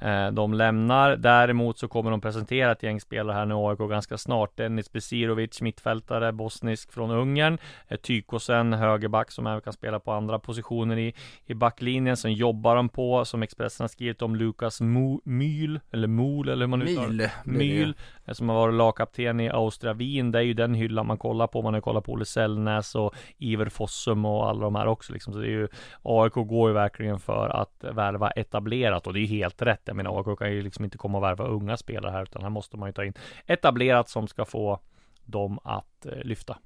eh, 0.00 0.30
de 0.30 0.54
lämnar. 0.54 1.16
Däremot 1.16 1.78
så 1.78 1.88
kommer 1.88 2.10
de 2.10 2.20
presentera 2.20 2.72
ett 2.72 2.82
gäng 2.82 3.00
spelare 3.00 3.34
här 3.34 3.46
nu 3.46 3.54
AIK 3.54 3.78
ganska 3.78 4.18
snart. 4.18 4.56
Dennis 4.56 4.92
Besirovic, 4.92 5.60
mittfältare, 5.60 6.32
bosnisk 6.32 6.92
från 6.92 7.10
Ungern. 7.10 7.58
Eh, 7.88 7.96
Tykosen, 7.96 8.72
högerback 8.72 9.30
som 9.30 9.46
även 9.46 9.60
kan 9.60 9.72
spela 9.72 10.00
på 10.00 10.12
andra 10.12 10.38
positioner 10.38 10.98
i, 10.98 11.14
i 11.46 11.54
backlinjen. 11.54 12.16
Sen 12.16 12.32
jobbar 12.32 12.76
de 12.76 12.88
på, 12.88 13.24
som 13.24 13.42
Expressen 13.42 13.84
har 13.84 13.88
skrivit 13.88 14.22
om, 14.22 14.36
Lukas 14.36 14.80
Myhl, 15.24 15.80
eller 15.90 16.08
Mol, 16.08 16.48
eller 16.48 16.66
hur 16.66 16.70
man 16.70 16.82
uttalar 16.82 17.08
det. 17.08 17.32
Myl, 17.44 17.94
eh, 18.26 18.32
som 18.34 18.48
har 18.48 18.56
varit 18.56 18.74
lagkapten 18.74 19.40
i 19.40 19.50
Austria 19.50 19.92
Wien. 19.92 20.32
Det 20.32 20.38
är 20.38 20.42
ju 20.42 20.54
den 20.54 20.74
hyllan 20.74 21.06
man 21.06 21.18
kollar 21.18 21.46
på. 21.46 21.62
Man 21.62 21.74
har 21.74 21.80
kollat 21.80 22.04
på 22.04 22.12
Olle 22.12 22.24
Sällnäs 22.24 22.94
och 22.94 23.14
Iver 23.38 23.66
Fossum 23.68 24.24
och 24.24 24.48
alla 24.48 24.60
de 24.60 24.74
här 24.74 24.86
också 24.86 25.12
liksom. 25.12 25.32
Så 25.32 25.38
det 25.38 25.46
är 25.46 25.50
ju 25.50 25.68
AIK 26.02 26.32
går 26.34 26.70
ju 26.70 26.74
verkligen 26.74 27.18
för 27.18 27.48
att 27.48 27.84
värva 27.92 28.30
etablerat 28.30 29.06
och 29.06 29.12
det 29.12 29.18
är 29.18 29.20
ju 29.20 29.26
helt 29.26 29.62
rätt. 29.62 29.80
Jag 29.84 29.96
menar 29.96 30.18
AIK 30.30 30.38
kan 30.38 30.52
ju 30.52 30.62
liksom 30.62 30.84
inte 30.84 30.98
komma 30.98 31.18
och 31.18 31.24
värva 31.24 31.44
unga 31.44 31.76
spelare 31.76 32.12
här 32.12 32.22
utan 32.22 32.42
här 32.42 32.50
måste 32.50 32.76
man 32.76 32.88
ju 32.88 32.92
ta 32.92 33.04
in 33.04 33.14
etablerat 33.46 34.08
som 34.08 34.28
ska 34.28 34.44
få 34.44 34.80
dem 35.24 35.58
att 35.64 36.06
eh, 36.06 36.12
lyfta. 36.24 36.58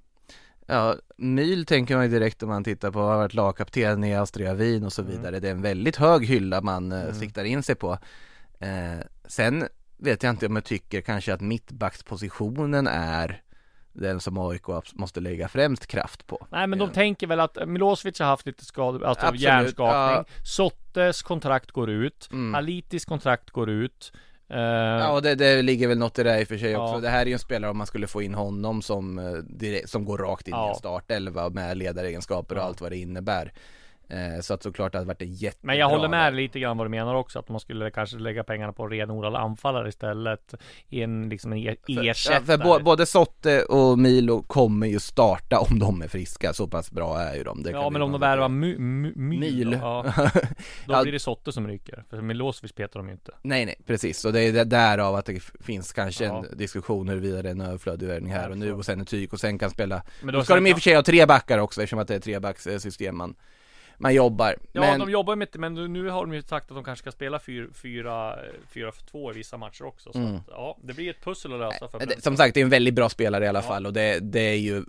Ja, 0.68 0.94
Myl 1.16 1.66
tänker 1.66 1.94
man 1.96 2.04
ju 2.04 2.10
direkt 2.10 2.42
om 2.42 2.48
man 2.48 2.64
tittar 2.64 2.90
på, 2.90 2.98
har 2.98 3.16
varit 3.16 3.34
lagkapten 3.34 4.04
i 4.04 4.14
Austria 4.16 4.54
Wien 4.54 4.84
och 4.84 4.92
så 4.92 5.02
Mm. 5.02 5.16
vidare. 5.16 5.40
Det 5.40 5.48
är 5.48 5.52
en 5.52 5.62
väldigt 5.62 5.96
hög 5.96 6.26
hylla 6.26 6.60
man 6.60 6.92
eh, 6.92 7.02
Mm. 7.02 7.14
siktar 7.14 7.44
in 7.44 7.62
sig 7.62 7.74
på. 7.74 7.98
Eh, 8.60 9.06
sen 9.26 9.64
vet 9.96 10.22
jag 10.22 10.30
inte 10.30 10.46
om 10.46 10.56
jag 10.56 10.64
tycker 10.64 11.00
kanske 11.00 11.34
att 11.34 11.40
mittbackspositionen 11.40 12.86
är 12.86 13.42
den 13.92 14.20
som 14.20 14.38
AIK 14.38 14.62
måste 14.92 15.20
lägga 15.20 15.48
främst 15.48 15.86
kraft 15.86 16.26
på. 16.26 16.46
Nej 16.50 16.66
men 16.66 16.78
de 16.78 16.88
Ja. 16.88 16.94
tänker 16.94 17.26
väl 17.26 17.40
att 17.40 17.68
Milosevic 17.68 18.18
har 18.18 18.26
haft 18.26 18.46
lite 18.46 18.64
skador, 18.64 19.04
alltså 19.04 19.26
Absolut, 19.26 19.40
hjärnskakning. 19.42 20.34
Sottes 20.44 21.22
kontrakt 21.22 21.70
går 21.70 21.90
ut. 21.90 22.28
Mm. 22.32 22.54
Alitis 22.54 23.04
kontrakt 23.04 23.50
går 23.50 23.70
ut. 23.70 24.12
Eh, 24.48 24.58
Ja, 24.60 25.12
och 25.12 25.22
det, 25.22 25.34
det 25.34 25.62
ligger 25.62 25.88
väl 25.88 25.98
något 25.98 26.18
i 26.18 26.22
det 26.22 26.40
i 26.40 26.44
och 26.44 26.48
för 26.48 26.58
sig 26.58 26.70
Ja. 26.70 26.88
också. 26.88 27.00
Det 27.00 27.08
här 27.08 27.20
är 27.22 27.26
ju 27.26 27.32
en 27.32 27.38
spelare 27.38 27.70
om 27.70 27.78
man 27.78 27.86
skulle 27.86 28.06
få 28.06 28.22
in 28.22 28.34
honom 28.34 28.82
som, 28.82 29.18
eh, 29.18 29.32
direkt, 29.32 29.90
som 29.90 30.04
går 30.04 30.18
rakt 30.18 30.48
in 30.48 30.54
i 30.54 30.56
Ja. 30.56 30.68
en 30.68 30.74
startelva 30.74 31.50
med 31.50 31.76
ledaregenskaper 31.76 32.54
och 32.54 32.60
Ja. 32.60 32.64
allt 32.66 32.80
vad 32.80 32.92
det 32.92 32.96
innebär. 32.96 33.52
Eh, 34.08 34.40
så 34.40 34.54
att 34.54 34.62
såklart 34.62 34.92
det 34.92 34.98
hade 34.98 35.08
varit 35.08 35.22
en 35.22 35.32
jättebra 35.34 35.66
Men 35.66 35.78
jag 35.78 35.88
håller 35.88 36.08
med 36.08 36.34
lite 36.34 36.60
grann 36.60 36.76
vad 36.78 36.86
du 36.86 36.88
menar 36.90 37.14
också 37.14 37.38
att 37.38 37.48
man 37.48 37.60
skulle 37.60 37.90
kanske 37.90 38.18
lägga 38.18 38.44
pengarna 38.44 38.72
på 38.72 38.86
renodlade 38.86 39.38
anfallare 39.38 39.88
istället 39.88 40.54
i 40.88 41.02
en 41.02 41.28
liksom 41.28 41.52
en 41.52 41.58
e- 41.58 41.76
För, 41.86 42.04
ersättare. 42.08 42.38
ja, 42.38 42.58
för 42.58 42.64
bo, 42.78 42.84
både 42.84 43.06
Sotte 43.06 43.62
och 43.62 43.98
Milo 43.98 44.42
kommer 44.42 44.86
ju 44.86 45.00
starta 45.00 45.58
om 45.60 45.78
de 45.78 46.02
är 46.02 46.08
friska, 46.08 46.52
så 46.52 46.66
pass 46.68 46.90
bra 46.90 47.18
är 47.20 47.36
ju 47.36 47.44
de. 47.44 47.62
Det 47.62 47.70
ja 47.70 47.90
men 47.90 48.02
om 48.02 48.12
de 48.12 48.20
värvar 48.20 48.48
my, 48.48 48.78
my, 48.78 49.64
då, 49.64 49.72
ja, 49.72 50.04
då 50.86 51.02
blir 51.02 51.12
det 51.12 51.18
Sotte 51.18 51.52
som 51.52 51.68
ryker. 51.68 52.04
För 52.10 52.20
Milosevic 52.20 52.72
petar 52.72 53.00
de 53.00 53.06
ju 53.06 53.12
inte. 53.12 53.32
Nej 53.42 53.66
nej, 53.66 53.74
precis. 53.86 54.24
Och 54.24 54.32
det 54.32 54.40
är 54.42 54.64
därav 54.64 55.14
att 55.14 55.26
det 55.26 55.40
finns 55.60 55.92
kanske 55.92 56.24
Ja. 56.24 56.44
en 56.50 56.58
diskussion 56.58 57.08
huruvida 57.08 57.42
det 57.42 57.48
är 57.48 57.52
en 57.52 57.60
överflödig 57.60 58.06
värvning 58.06 58.32
här 58.32 58.50
och 58.50 58.58
nu 58.58 58.72
och 58.72 58.84
sen 58.84 59.00
en 59.00 59.06
tyk 59.06 59.32
och 59.32 59.40
sen 59.40 59.58
kan 59.58 59.70
spela 59.70 60.02
Men 60.22 60.34
Då 60.34 60.42
ska 60.44 60.54
de 60.54 60.66
i 60.66 60.72
och 60.72 60.76
för 60.76 60.82
sig 60.82 60.94
ha 60.94 61.02
tre 61.02 61.26
backar 61.26 61.58
också 61.58 61.82
eftersom 61.82 61.98
att 61.98 62.08
det 62.08 62.14
är 62.14 62.20
trebackssystem 62.20 63.16
man, 63.16 63.34
man 63.98 64.14
jobbar. 64.14 64.56
Ja 64.72 64.80
men, 64.80 65.00
de 65.00 65.10
jobbar 65.10 65.36
med 65.36 65.48
men 65.58 65.74
nu- 65.74 66.08
har 66.08 66.20
de 66.26 66.34
ju 66.34 66.42
sagt 66.42 66.70
att 66.70 66.76
de 66.76 66.84
kanske 66.84 67.02
ska 67.02 67.12
spela 67.12 67.38
4-2 67.38 69.30
i 69.30 69.34
vissa 69.34 69.56
matcher 69.56 69.84
också. 69.84 70.12
Så 70.12 70.18
Mm. 70.18 70.36
att, 70.36 70.42
ja, 70.48 70.78
det 70.82 70.94
blir 70.94 71.10
ett 71.10 71.24
pussel 71.24 71.52
att 71.52 71.58
lösa 71.58 71.88
för 71.88 71.98
Brentford. 71.98 72.22
som 72.22 72.36
sagt, 72.36 72.54
det 72.54 72.60
är 72.60 72.64
en 72.64 72.70
väldigt 72.70 72.94
bra 72.94 73.08
spelare 73.08 73.44
i 73.44 73.48
alla 73.48 73.58
Ja. 73.58 73.62
fall 73.68 73.86
och 73.86 73.92
det, 73.92 74.18
det 74.20 74.40
är 74.40 74.56
ju 74.58 74.84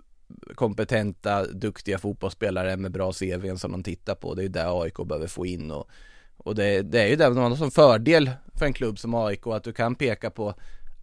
kompetenta, 0.54 1.44
duktiga 1.46 1.98
fotbollsspelare 1.98 2.76
med 2.76 2.92
bra 2.92 3.12
CVn 3.12 3.58
som 3.58 3.72
de 3.72 3.82
tittar 3.82 4.14
på. 4.14 4.34
Det 4.34 4.40
är 4.40 4.44
ju 4.44 4.48
det 4.48 4.70
AIK 4.70 4.94
behöver 5.04 5.26
få 5.26 5.46
in 5.46 5.70
och, 5.70 5.88
och 6.36 6.54
det, 6.54 6.82
det 6.82 7.00
är 7.02 7.06
ju 7.08 7.16
det 7.16 7.30
man 7.30 7.50
har 7.50 7.56
som 7.56 7.70
fördel 7.70 8.30
för 8.54 8.66
en 8.66 8.72
klubb 8.72 8.98
som 8.98 9.14
AIK 9.14 9.46
att 9.46 9.64
du 9.64 9.72
kan 9.72 9.94
peka 9.94 10.30
på 10.30 10.54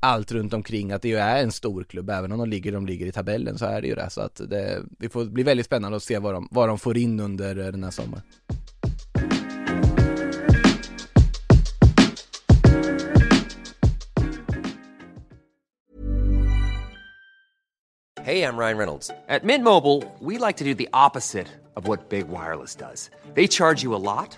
allt 0.06 0.32
runt 0.32 0.54
omkring 0.54 0.92
att 0.92 1.02
det 1.02 1.10
ju 1.10 1.18
är 1.18 1.44
en 1.44 1.52
stor 1.52 1.84
klubb 1.84 2.10
även 2.10 2.32
om 2.32 2.40
de 2.40 2.50
ligger, 2.50 2.72
de 2.72 2.86
ligger 2.86 3.06
i 3.06 3.12
tabellen 3.12 3.58
så 3.58 3.66
är 3.66 3.82
det 3.82 3.88
ju 3.88 3.96
det 3.96 4.10
så 4.10 4.22
att 4.22 4.42
det, 4.50 4.82
det 5.00 5.10
får 5.10 5.26
bli 5.26 5.44
väldigt 5.44 5.66
spännande 5.66 5.98
att 5.98 6.04
se 6.04 6.20
vad 6.20 6.34
de, 6.34 6.48
vad 6.52 6.70
de 6.70 6.80
får 6.80 6.98
in 6.98 7.20
under 7.20 7.58
eh, 7.58 7.66
den 7.66 7.84
här 7.84 7.92
sommaren. 7.92 8.24
Hej, 18.26 18.40
jag 18.40 18.48
heter 18.48 18.58
Ryan 18.58 18.78
Reynolds. 18.78 19.12
At 19.30 19.44
Mint 19.44 19.64
Mobile, 19.64 20.04
we 20.20 20.40
like 20.48 20.58
to 20.58 20.64
do 20.64 20.74
the 20.74 20.90
opposite 20.94 21.48
of 21.76 21.88
what 21.88 22.10
Big 22.10 22.28
Wireless 22.28 22.76
does. 22.76 23.12
They 23.36 23.48
charge 23.48 23.84
you 23.84 23.94
a 23.96 24.02
lot, 24.02 24.38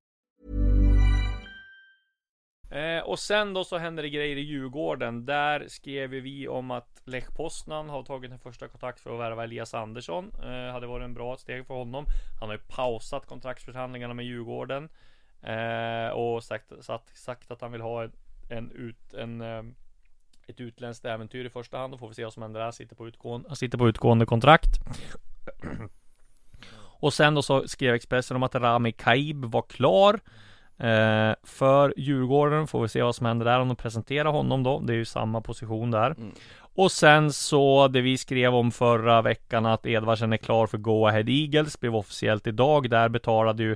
Eh, 2.71 3.03
och 3.03 3.19
sen 3.19 3.53
då 3.53 3.63
så 3.63 3.77
händer 3.77 4.03
det 4.03 4.09
grejer 4.09 4.35
i 4.35 4.41
Djurgården. 4.41 5.25
Där 5.25 5.67
skrev 5.67 6.09
vi 6.09 6.47
om 6.47 6.71
att 6.71 7.01
Lech 7.05 7.35
Poznan 7.35 7.89
har 7.89 8.03
tagit 8.03 8.31
en 8.31 8.39
första 8.39 8.67
kontakt 8.67 8.99
för 8.99 9.13
att 9.13 9.19
värva 9.19 9.43
Elias 9.43 9.73
Andersson. 9.73 10.31
Eh, 10.43 10.71
hade 10.71 10.87
varit 10.87 11.03
en 11.03 11.13
bra 11.13 11.37
steg 11.37 11.67
för 11.67 11.73
honom. 11.73 12.05
Han 12.39 12.49
har 12.49 12.55
ju 12.55 12.61
pausat 12.67 13.25
kontraktsförhandlingarna 13.25 14.13
med 14.13 14.25
Djurgården. 14.25 14.89
Eh, 15.41 16.09
och 16.09 16.43
sagt, 16.43 16.71
sagt, 16.79 17.17
sagt 17.17 17.51
att 17.51 17.61
han 17.61 17.71
vill 17.71 17.81
ha 17.81 18.03
en, 18.03 18.11
en, 18.49 18.71
ut, 18.71 19.13
en, 19.13 19.41
eh, 19.41 19.63
ett 20.47 20.59
utländskt 20.59 21.05
äventyr 21.05 21.45
i 21.45 21.49
första 21.49 21.77
hand. 21.77 21.93
Då 21.93 21.97
får 21.97 22.07
vi 22.07 22.13
se 22.13 22.23
vad 22.23 22.33
som 22.33 22.43
händer 22.43 22.59
där. 22.59 22.71
Sitter 22.71 22.95
på 22.95 23.07
utgående, 23.07 23.47
han 23.49 23.55
sitter 23.55 23.77
på 23.77 23.89
utgående 23.89 24.25
kontrakt. 24.25 24.79
Och 27.01 27.13
sen 27.13 27.33
då 27.35 27.41
så 27.41 27.67
skrev 27.67 27.95
Expressen 27.95 28.35
om 28.35 28.43
att 28.43 28.55
Rami 28.55 28.91
Kaib 28.91 29.45
var 29.45 29.61
klar 29.61 30.19
eh, 30.81 31.35
för 31.43 31.93
Djurgården. 31.97 32.67
Får 32.67 32.81
vi 32.81 32.87
se 32.87 33.01
vad 33.01 33.15
som 33.15 33.25
händer 33.25 33.45
där 33.45 33.59
om 33.59 33.67
de 33.67 33.75
presenterar 33.75 34.31
honom 34.31 34.63
då. 34.63 34.79
Det 34.79 34.93
är 34.93 34.97
ju 34.97 35.05
samma 35.05 35.41
position 35.41 35.91
där. 35.91 36.11
Mm. 36.11 36.31
Och 36.75 36.91
sen 36.91 37.33
så 37.33 37.87
det 37.87 38.01
vi 38.01 38.17
skrev 38.17 38.55
om 38.55 38.71
förra 38.71 39.21
veckan 39.21 39.65
att 39.65 39.85
Edvardsen 39.85 40.33
är 40.33 40.37
klar 40.37 40.67
för 40.67 40.77
Go 40.77 41.05
Ahead 41.07 41.23
Eagles 41.27 41.79
blev 41.79 41.95
officiellt 41.95 42.47
idag. 42.47 42.89
Där 42.89 43.09
betalade 43.09 43.63
ju 43.63 43.75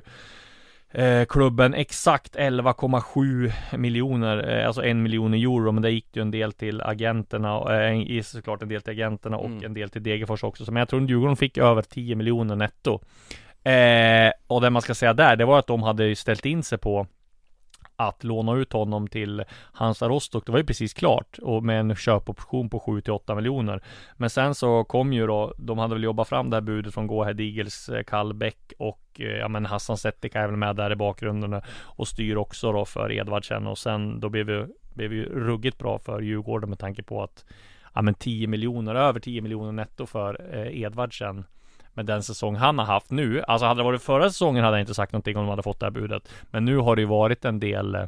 eh, 0.90 1.24
klubben 1.24 1.74
exakt 1.74 2.36
11,7 2.36 3.52
miljoner, 3.76 4.58
eh, 4.58 4.66
alltså 4.66 4.84
en 4.84 5.02
miljon 5.02 5.34
euro, 5.34 5.72
men 5.72 5.82
det 5.82 5.90
gick 5.90 6.16
ju 6.16 6.22
en 6.22 6.30
del 6.30 6.52
till 6.52 6.80
agenterna, 6.82 7.84
eh, 7.84 8.22
såklart 8.22 8.62
en 8.62 8.68
del 8.68 8.82
till 8.82 8.92
agenterna 8.92 9.36
och 9.36 9.46
Mm. 9.46 9.64
en 9.64 9.74
del 9.74 9.90
till 9.90 10.02
Degerfors 10.02 10.44
också. 10.44 10.64
Så 10.64 10.72
men 10.72 10.80
jag 10.80 10.88
tror 10.88 11.02
att 11.02 11.10
Djurgården 11.10 11.36
fick 11.36 11.58
över 11.58 11.82
10 11.82 12.14
miljoner 12.14 12.56
netto. 12.56 13.00
Eh, 13.66 14.32
och 14.46 14.60
det 14.60 14.70
man 14.70 14.82
ska 14.82 14.94
säga 14.94 15.14
där, 15.14 15.36
det 15.36 15.44
var 15.44 15.58
att 15.58 15.66
de 15.66 15.82
hade 15.82 16.04
ju 16.04 16.14
ställt 16.14 16.46
in 16.46 16.62
sig 16.62 16.78
på 16.78 17.06
att 17.96 18.24
låna 18.24 18.54
ut 18.54 18.72
honom 18.72 19.08
till 19.08 19.44
Hansa 19.72 20.08
Rostock. 20.08 20.46
Det 20.46 20.52
var 20.52 20.58
ju 20.58 20.64
precis 20.64 20.94
klart 20.94 21.38
och 21.42 21.62
med 21.62 21.80
en 21.80 21.96
köpoption 21.96 22.70
på 22.70 22.80
7 22.80 23.00
till 23.00 23.12
8 23.12 23.34
miljoner. 23.34 23.82
Men 24.16 24.30
sen 24.30 24.54
så 24.54 24.84
kom 24.84 25.12
ju 25.12 25.26
då, 25.26 25.54
de 25.58 25.78
hade 25.78 25.94
väl 25.94 26.02
jobbat 26.02 26.28
fram 26.28 26.50
det 26.50 26.56
här 26.56 26.60
budet 26.60 26.94
från 26.94 27.06
Go 27.06 27.22
Ahead 27.22 27.40
Eagles, 27.40 27.88
eh, 27.88 28.02
Kallbäck 28.02 28.72
och 28.78 29.02
eh, 29.18 29.26
ja 29.26 29.48
men 29.48 29.66
Hassan 29.66 29.96
Settika 29.96 30.40
är 30.40 30.46
väl 30.46 30.56
med 30.56 30.76
där 30.76 30.92
i 30.92 30.96
bakgrunden 30.96 31.62
och 31.80 32.08
styr 32.08 32.36
också 32.36 32.72
då 32.72 32.84
för 32.84 33.12
Edvardsen 33.12 33.66
och 33.66 33.78
sen 33.78 34.20
då 34.20 34.28
blev 34.28 34.50
ju, 34.50 34.66
blev 34.94 35.12
ju 35.12 35.24
ruggigt 35.24 35.78
bra 35.78 35.98
för 35.98 36.20
Djurgården 36.20 36.70
med 36.70 36.78
tanke 36.78 37.02
på 37.02 37.22
att 37.22 37.44
ja 37.94 38.02
men 38.02 38.14
10 38.14 38.46
miljoner, 38.46 38.94
över 38.94 39.20
10 39.20 39.40
miljoner 39.40 39.72
netto 39.72 40.06
för 40.06 40.54
eh, 40.54 40.82
Edvardsen 40.82 41.44
med 41.96 42.06
den 42.06 42.22
säsong 42.22 42.56
han 42.56 42.78
har 42.78 42.86
haft 42.86 43.10
nu. 43.10 43.42
Alltså 43.42 43.66
hade 43.66 43.80
det 43.80 43.84
varit 43.84 44.02
förra 44.02 44.30
säsongen 44.30 44.64
hade 44.64 44.76
jag 44.76 44.82
inte 44.82 44.94
sagt 44.94 45.12
någonting 45.12 45.36
om 45.36 45.42
de 45.42 45.50
hade 45.50 45.62
fått 45.62 45.80
det 45.80 45.86
här 45.86 45.90
budet. 45.90 46.28
Men 46.50 46.64
nu 46.64 46.76
har 46.76 46.96
det 46.96 47.02
ju 47.02 47.08
varit 47.08 47.44
en 47.44 47.60
del 47.60 47.94
eh, 47.94 48.04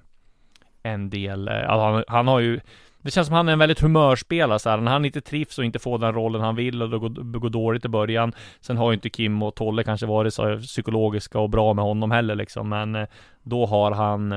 En 0.82 1.10
del, 1.10 1.48
eh, 1.48 1.70
alltså 1.70 1.84
han, 1.84 2.04
han 2.08 2.28
har 2.28 2.40
ju 2.40 2.60
Det 3.02 3.10
känns 3.10 3.26
som 3.26 3.36
han 3.36 3.48
är 3.48 3.52
en 3.52 3.58
väldigt 3.58 3.80
humörspelare 3.80 4.58
så 4.58 4.70
här. 4.70 4.78
När 4.78 4.92
han 4.92 5.04
inte 5.04 5.20
trivs 5.20 5.58
och 5.58 5.64
inte 5.64 5.78
får 5.78 5.98
den 5.98 6.14
rollen 6.14 6.40
han 6.40 6.56
vill 6.56 6.82
och 6.82 6.90
det 6.90 6.98
går, 6.98 7.38
går 7.38 7.50
dåligt 7.50 7.84
i 7.84 7.88
början 7.88 8.32
Sen 8.60 8.76
har 8.76 8.90
ju 8.90 8.94
inte 8.94 9.10
Kim 9.10 9.42
och 9.42 9.54
Tolle 9.54 9.84
kanske 9.84 10.06
varit 10.06 10.34
så 10.34 10.58
psykologiska 10.58 11.38
och 11.38 11.50
bra 11.50 11.74
med 11.74 11.84
honom 11.84 12.10
heller 12.10 12.34
liksom 12.34 12.68
Men 12.68 12.94
eh, 12.94 13.08
Då 13.42 13.66
har 13.66 13.92
han 13.92 14.34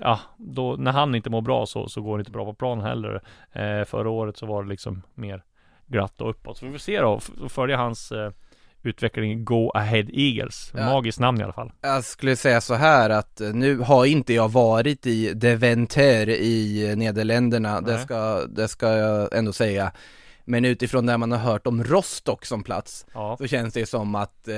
Ja, 0.00 0.20
då, 0.36 0.76
när 0.78 0.92
han 0.92 1.14
inte 1.14 1.30
mår 1.30 1.40
bra 1.40 1.66
så, 1.66 1.88
så 1.88 2.02
går 2.02 2.18
det 2.18 2.20
inte 2.20 2.30
bra 2.30 2.44
på 2.44 2.54
planen 2.54 2.84
heller 2.84 3.22
eh, 3.52 3.84
Förra 3.84 4.10
året 4.10 4.36
så 4.36 4.46
var 4.46 4.62
det 4.62 4.68
liksom 4.68 5.02
mer 5.14 5.42
glatt 5.86 6.20
och 6.20 6.30
uppåt. 6.30 6.58
Så 6.58 6.66
vi 6.66 6.72
får 6.72 6.78
se 6.78 7.00
då, 7.00 7.20
följa 7.48 7.76
hans 7.76 8.12
eh, 8.12 8.30
utveckling 8.82 9.44
Go 9.44 9.70
Ahead 9.70 10.04
Eagles. 10.12 10.72
Ja. 10.74 10.84
Magiskt 10.84 11.18
namn 11.20 11.40
i 11.40 11.44
alla 11.44 11.52
fall. 11.52 11.72
Jag 11.80 12.04
skulle 12.04 12.36
säga 12.36 12.60
så 12.60 12.74
här 12.74 13.10
att 13.10 13.40
eh, 13.40 13.48
nu 13.48 13.78
har 13.78 14.06
inte 14.06 14.34
jag 14.34 14.52
varit 14.52 15.06
i 15.06 15.34
Deventer 15.34 16.28
i 16.28 16.88
eh, 16.90 16.96
Nederländerna, 16.96 17.80
det 17.80 17.98
ska, 17.98 18.46
det 18.46 18.68
ska 18.68 18.96
jag 18.96 19.34
ändå 19.34 19.52
säga. 19.52 19.92
Men 20.44 20.64
utifrån 20.64 21.06
det 21.06 21.18
man 21.18 21.32
har 21.32 21.38
hört 21.38 21.66
om 21.66 21.84
Rostock 21.84 22.46
som 22.46 22.62
plats 22.62 23.06
Ja, 23.14 23.36
så 23.36 23.46
känns 23.46 23.74
det 23.74 23.86
som 23.86 24.14
att 24.14 24.48
eh, 24.48 24.54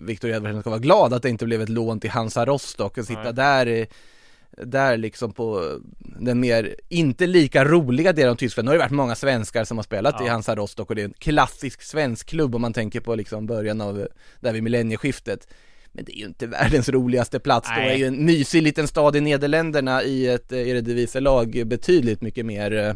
Viktor 0.00 0.30
Edvardsen 0.30 0.60
ska 0.60 0.70
vara 0.70 0.80
glad 0.80 1.12
att 1.14 1.22
det 1.22 1.28
inte 1.28 1.44
blev 1.44 1.62
ett 1.62 1.68
lån 1.68 2.00
till 2.00 2.10
Hansa 2.10 2.44
Rostock 2.44 2.98
och 2.98 3.04
sitta 3.04 3.22
Nej. 3.22 3.32
där 3.32 3.86
där 4.56 4.96
liksom 4.96 5.32
på 5.32 5.78
den 6.20 6.40
mer, 6.40 6.76
inte 6.88 7.26
lika 7.26 7.64
roliga 7.64 8.12
delen 8.12 8.32
av 8.32 8.36
Tyskland. 8.36 8.66
Nu 8.66 8.70
har 8.70 8.74
det 8.74 8.84
varit 8.84 8.90
många 8.90 9.14
svenskar 9.14 9.64
som 9.64 9.78
har 9.78 9.82
spelat 9.84 10.20
i 10.20 10.24
Ja. 10.24 10.32
Hansa 10.32 10.56
Rostock 10.56 10.90
och 10.90 10.96
det 10.96 11.02
är 11.02 11.04
en 11.04 11.14
klassisk 11.18 11.82
svensk 11.82 12.28
klubb 12.28 12.54
om 12.54 12.62
man 12.62 12.72
tänker 12.72 13.00
på 13.00 13.14
liksom 13.14 13.46
början 13.46 13.80
av, 13.80 14.08
där 14.40 14.52
vid 14.52 14.62
millennieskiftet. 14.62 15.48
Men 15.92 16.04
det 16.04 16.16
är 16.16 16.18
ju 16.18 16.24
inte 16.26 16.46
världens 16.46 16.88
roligaste 16.88 17.40
plats, 17.40 17.68
Nej. 17.76 17.92
är 17.92 17.96
ju 17.96 18.06
en 18.06 18.24
mysig 18.24 18.62
liten 18.62 18.88
stad 18.88 19.16
i 19.16 19.20
Nederländerna 19.20 20.02
i 20.02 20.28
ett 20.28 20.52
eh, 20.52 20.68
Eredivisie-lag 20.68 21.62
betydligt 21.66 22.20
mycket 22.20 22.46
mer 22.46 22.72
eh, 22.72 22.94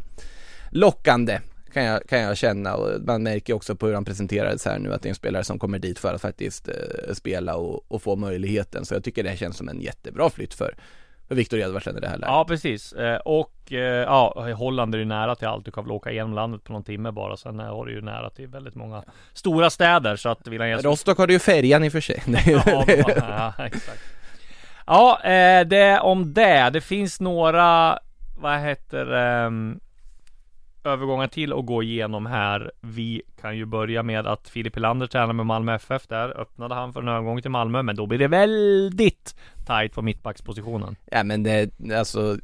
lockande 0.71 1.41
kan 1.73 1.85
jag, 1.85 2.09
kan 2.09 2.21
jag 2.21 2.37
känna 2.37 2.77
och 2.77 3.03
man 3.03 3.23
märker 3.23 3.55
också 3.55 3.77
på 3.77 3.87
hur 3.87 3.95
han 3.95 4.05
presenterades 4.05 4.65
här 4.65 4.79
nu 4.79 4.93
att 4.93 5.03
det 5.03 5.07
är 5.07 5.11
en 5.11 5.15
spelare 5.15 5.45
som 5.45 5.59
kommer 5.59 5.79
dit 5.79 5.99
för 5.99 6.15
att 6.15 6.21
faktiskt 6.21 6.69
eh, 6.69 7.15
spela 7.15 7.57
och, 7.57 7.85
och 7.89 8.03
få 8.03 8.17
möjligheten 8.17 8.85
så 8.85 8.95
jag 8.95 9.05
tycker 9.05 9.23
det 9.23 9.37
känns 9.37 9.57
som 9.57 9.69
en 9.69 9.81
jättebra 9.81 10.31
flytt 10.31 10.55
för, 10.55 10.77
för 11.29 11.35
Viktor 11.35 11.59
Edvardsen 11.59 11.97
i 11.97 12.01
det 12.01 12.09
här 12.09 12.17
läget. 12.17 12.29
ja 12.29 12.45
precis. 12.45 12.93
Eh, 12.93 13.17
och 13.17 13.73
eh, 13.73 13.79
ja, 13.79 14.53
Holland 14.57 14.95
är 14.95 14.99
ju 14.99 15.05
nära 15.05 15.35
till 15.35 15.49
allt. 15.49 15.65
Du 15.65 15.71
kan 15.71 15.85
väl 15.85 15.93
åka 15.93 16.11
igenom 16.11 16.35
landet 16.35 16.65
på 16.65 16.73
någon 16.73 16.85
timme 16.85 17.11
bara. 17.11 17.37
Sen 17.37 17.59
har 17.59 17.87
du 17.87 17.93
ju 17.93 18.01
nära 18.01 18.31
till 18.31 18.47
väldigt 18.47 18.75
många 18.75 19.03
stora 19.33 19.71
städer. 19.71 20.17
Så 20.17 20.29
att 20.29 20.39
han 20.45 20.69
ge 20.69 20.77
Rostock 20.77 21.19
har 21.19 21.27
du 21.27 21.33
ju 21.33 21.39
färjan 21.39 21.85
i 21.85 21.89
och 21.89 21.93
för 21.93 22.01
sig. 22.01 22.23
Det 22.27 22.51
ja, 22.51 22.85
ja, 23.59 23.65
exakt. 23.65 24.01
Ja, 24.87 25.21
eh, 25.23 25.67
det 25.67 26.01
om 26.01 26.35
det. 26.35 26.71
Det 26.71 26.81
finns 26.81 27.21
några, 27.21 27.99
vad 28.39 28.61
heter 28.61 29.13
ehm, 29.13 29.81
övergångar 30.89 31.27
till 31.27 31.53
att 31.53 31.67
gå 31.67 31.83
igenom 31.83 32.27
här. 32.27 32.73
Vi 32.81 33.23
kan 33.41 33.57
ju 33.57 33.65
börja 33.65 34.03
med 34.03 34.27
att 34.27 34.49
Filip 34.49 34.75
Helander 34.75 35.07
tränar 35.07 35.33
med 35.33 35.47
Malmö 35.47 35.75
FF. 35.75 36.07
Där 36.07 36.41
öppnade 36.41 36.75
han 36.75 36.93
för 36.93 37.03
en 37.03 37.09
övergång 37.09 37.43
till 37.43 37.51
Malmö, 37.51 37.83
men 37.83 37.97
då 37.97 38.07
blir 38.07 38.19
det 38.19 38.29
väldigt 38.29 39.35
Tight 39.67 39.93
på 39.93 40.03
mittbackspositionen. 40.03 40.97
Ja 41.11 41.23
men 41.25 41.43
det, 41.43 41.71
alltså 41.95 42.39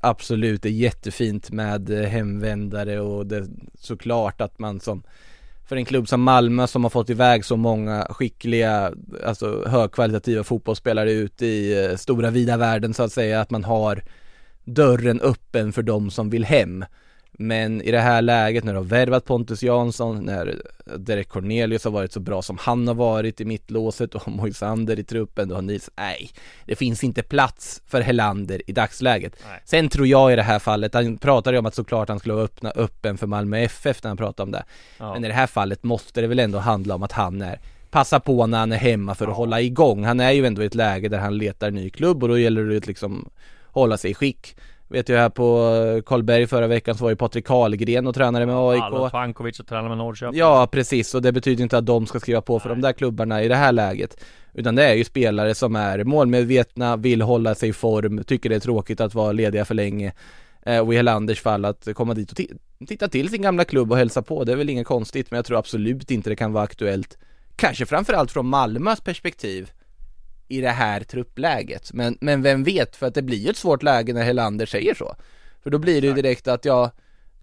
absolut, 0.00 0.62
det 0.62 0.68
är 0.68 0.72
jättefint 0.72 1.50
med 1.50 1.90
eh, 1.90 2.08
hemvändare 2.08 3.00
och 3.00 3.26
det 3.26 3.46
såklart 3.74 4.40
att 4.40 4.58
man 4.58 4.80
som 4.80 5.02
för 5.66 5.76
en 5.76 5.84
klubb 5.84 6.08
som 6.08 6.22
Malmö 6.22 6.66
som 6.66 6.84
har 6.84 6.90
fått 6.90 7.10
iväg 7.10 7.44
så 7.44 7.56
många 7.56 8.06
skickliga, 8.10 8.92
alltså 9.26 9.68
högkvalitativa 9.68 10.44
fotbollsspelare 10.44 11.12
ut 11.12 11.42
i 11.42 11.84
eh, 11.84 11.96
stora 11.96 12.30
vida 12.30 12.56
världen 12.56 12.94
så 12.94 13.02
att 13.02 13.12
säga, 13.12 13.40
att 13.40 13.50
man 13.50 13.64
har 13.64 14.02
dörren 14.64 15.20
öppen 15.20 15.72
för 15.72 15.82
de 15.82 16.10
som 16.10 16.30
vill 16.30 16.44
hem. 16.44 16.84
Men 17.38 17.82
i 17.82 17.90
det 17.90 18.00
här 18.00 18.22
läget 18.22 18.64
när 18.64 18.72
du 18.72 18.78
har 18.78 18.84
värvat 18.84 19.24
Pontus 19.24 19.62
Jansson, 19.62 20.24
när 20.24 20.62
Derek 20.96 21.28
Cornelius 21.28 21.84
har 21.84 21.90
varit 21.90 22.12
så 22.12 22.20
bra 22.20 22.42
som 22.42 22.58
han 22.60 22.88
har 22.88 22.94
varit 22.94 23.40
i 23.40 23.44
mittlåset 23.44 24.14
och 24.14 24.28
Moisander 24.32 24.98
i 24.98 25.04
truppen, 25.04 25.48
du 25.48 25.54
har 25.54 25.62
Nils, 25.62 25.90
nej, 25.96 26.30
det 26.66 26.76
finns 26.76 27.04
inte 27.04 27.22
plats 27.22 27.82
för 27.86 28.00
Helander 28.00 28.62
i 28.66 28.72
dagsläget. 28.72 29.36
Nej. 29.48 29.62
Sen 29.64 29.88
tror 29.88 30.06
jag 30.06 30.32
i 30.32 30.36
det 30.36 30.42
här 30.42 30.58
fallet, 30.58 30.94
han 30.94 31.18
pratade 31.18 31.54
ju 31.54 31.58
om 31.58 31.66
att 31.66 31.74
såklart 31.74 32.08
han 32.08 32.18
skulle 32.18 32.34
öppna, 32.34 32.70
öppen 32.70 33.18
för 33.18 33.26
Malmö 33.26 33.58
FF 33.58 34.02
när 34.02 34.10
han 34.10 34.16
pratade 34.16 34.42
om 34.42 34.50
det. 34.50 34.64
Ja. 34.98 35.12
Men 35.12 35.24
i 35.24 35.28
det 35.28 35.34
här 35.34 35.46
fallet 35.46 35.82
måste 35.84 36.20
det 36.20 36.26
väl 36.26 36.38
ändå 36.38 36.58
handla 36.58 36.94
om 36.94 37.02
att 37.02 37.12
han 37.12 37.42
är 37.42 37.60
Passa 37.94 38.20
på 38.20 38.46
när 38.46 38.58
han 38.58 38.72
är 38.72 38.76
hemma 38.76 39.14
för 39.14 39.26
att 39.26 39.36
hålla 39.36 39.60
igång. 39.60 40.04
Han 40.04 40.20
är 40.20 40.30
ju 40.30 40.46
ändå 40.46 40.62
i 40.62 40.66
ett 40.66 40.74
läge 40.74 41.08
där 41.08 41.18
han 41.18 41.38
letar 41.38 41.70
ny 41.70 41.90
klubb 41.90 42.22
och 42.22 42.28
då 42.28 42.38
gäller 42.38 42.64
det 42.64 42.76
att 42.76 42.86
liksom 42.86 43.28
hålla 43.64 43.96
sig 43.96 44.10
i 44.10 44.14
skick. 44.14 44.56
Vet 44.88 45.08
jag 45.08 45.18
här 45.18 45.28
på 45.28 45.74
eh, 45.96 46.02
Karlberg 46.02 46.46
förra 46.46 46.66
veckan 46.66 46.94
så 46.94 47.04
var 47.04 47.10
ju 47.10 47.16
Patrik 47.16 47.46
Karlgren 47.46 48.06
och 48.06 48.14
tränade 48.14 48.46
med 48.46 48.56
AIK. 48.56 48.82
Alla 48.82 49.10
Pankovic 49.10 49.60
och 49.60 49.66
tränar 49.66 49.88
med 49.88 49.98
Norrköping. 49.98 50.38
Ja 50.38 50.68
precis. 50.72 51.14
Och 51.14 51.22
det 51.22 51.32
betyder 51.32 51.62
inte 51.62 51.78
att 51.78 51.86
de 51.86 52.06
ska 52.06 52.20
skriva 52.20 52.40
på 52.40 52.60
för 52.60 52.68
de 52.68 52.80
där 52.80 52.92
klubbarna 52.92 53.42
i 53.42 53.48
det 53.48 53.54
här 53.56 53.72
läget. 53.72 54.24
Utan 54.54 54.74
det 54.74 54.84
är 54.84 54.94
ju 54.94 55.04
spelare 55.04 55.54
som 55.54 55.76
är 55.76 56.04
målmedvetna, 56.04 56.96
vill 56.96 57.22
hålla 57.22 57.54
sig 57.54 57.68
i 57.68 57.72
form, 57.72 58.24
tycker 58.24 58.48
det 58.50 58.56
är 58.56 58.60
tråkigt 58.60 59.00
att 59.00 59.14
vara 59.14 59.32
lediga 59.32 59.64
för 59.64 59.74
länge. 59.74 60.12
Eh, 60.66 60.78
Och 60.78 60.94
i 60.94 60.96
Helanders 60.96 61.40
fall 61.40 61.64
att 61.64 61.88
komma 61.94 62.14
dit 62.14 62.32
och 62.32 62.38
ti- 62.38 62.58
titta 62.88 63.08
till 63.08 63.28
sin 63.28 63.42
gamla 63.42 63.64
klubb 63.64 63.92
och 63.92 63.98
hälsa 63.98 64.22
på, 64.22 64.44
det 64.44 64.52
är 64.52 64.56
väl 64.56 64.70
inget 64.70 64.86
konstigt. 64.86 65.30
Men 65.30 65.36
jag 65.38 65.44
tror 65.44 65.58
absolut 65.58 66.10
inte 66.10 66.30
det 66.30 66.36
kan 66.36 66.52
vara 66.52 66.64
aktuellt. 66.64 67.18
Kanske 67.56 67.86
framförallt 67.86 68.30
från 68.32 68.46
Malmös 68.46 69.00
perspektiv 69.00 69.70
i 70.48 70.60
det 70.60 70.70
här 70.70 71.00
truppläget 71.00 71.92
men, 71.92 72.18
men 72.20 72.42
vem 72.42 72.64
vet 72.64 72.96
för 72.96 73.06
att 73.06 73.14
det 73.14 73.22
blir 73.22 73.38
ju 73.38 73.50
ett 73.50 73.56
svårt 73.56 73.82
läge 73.82 74.12
när 74.12 74.24
Helander 74.24 74.66
säger 74.66 74.94
så 74.94 75.16
För 75.62 75.70
då 75.70 75.78
blir 75.78 76.00
det 76.00 76.06
ju 76.06 76.14
direkt 76.14 76.48
att 76.48 76.64
jag 76.64 76.90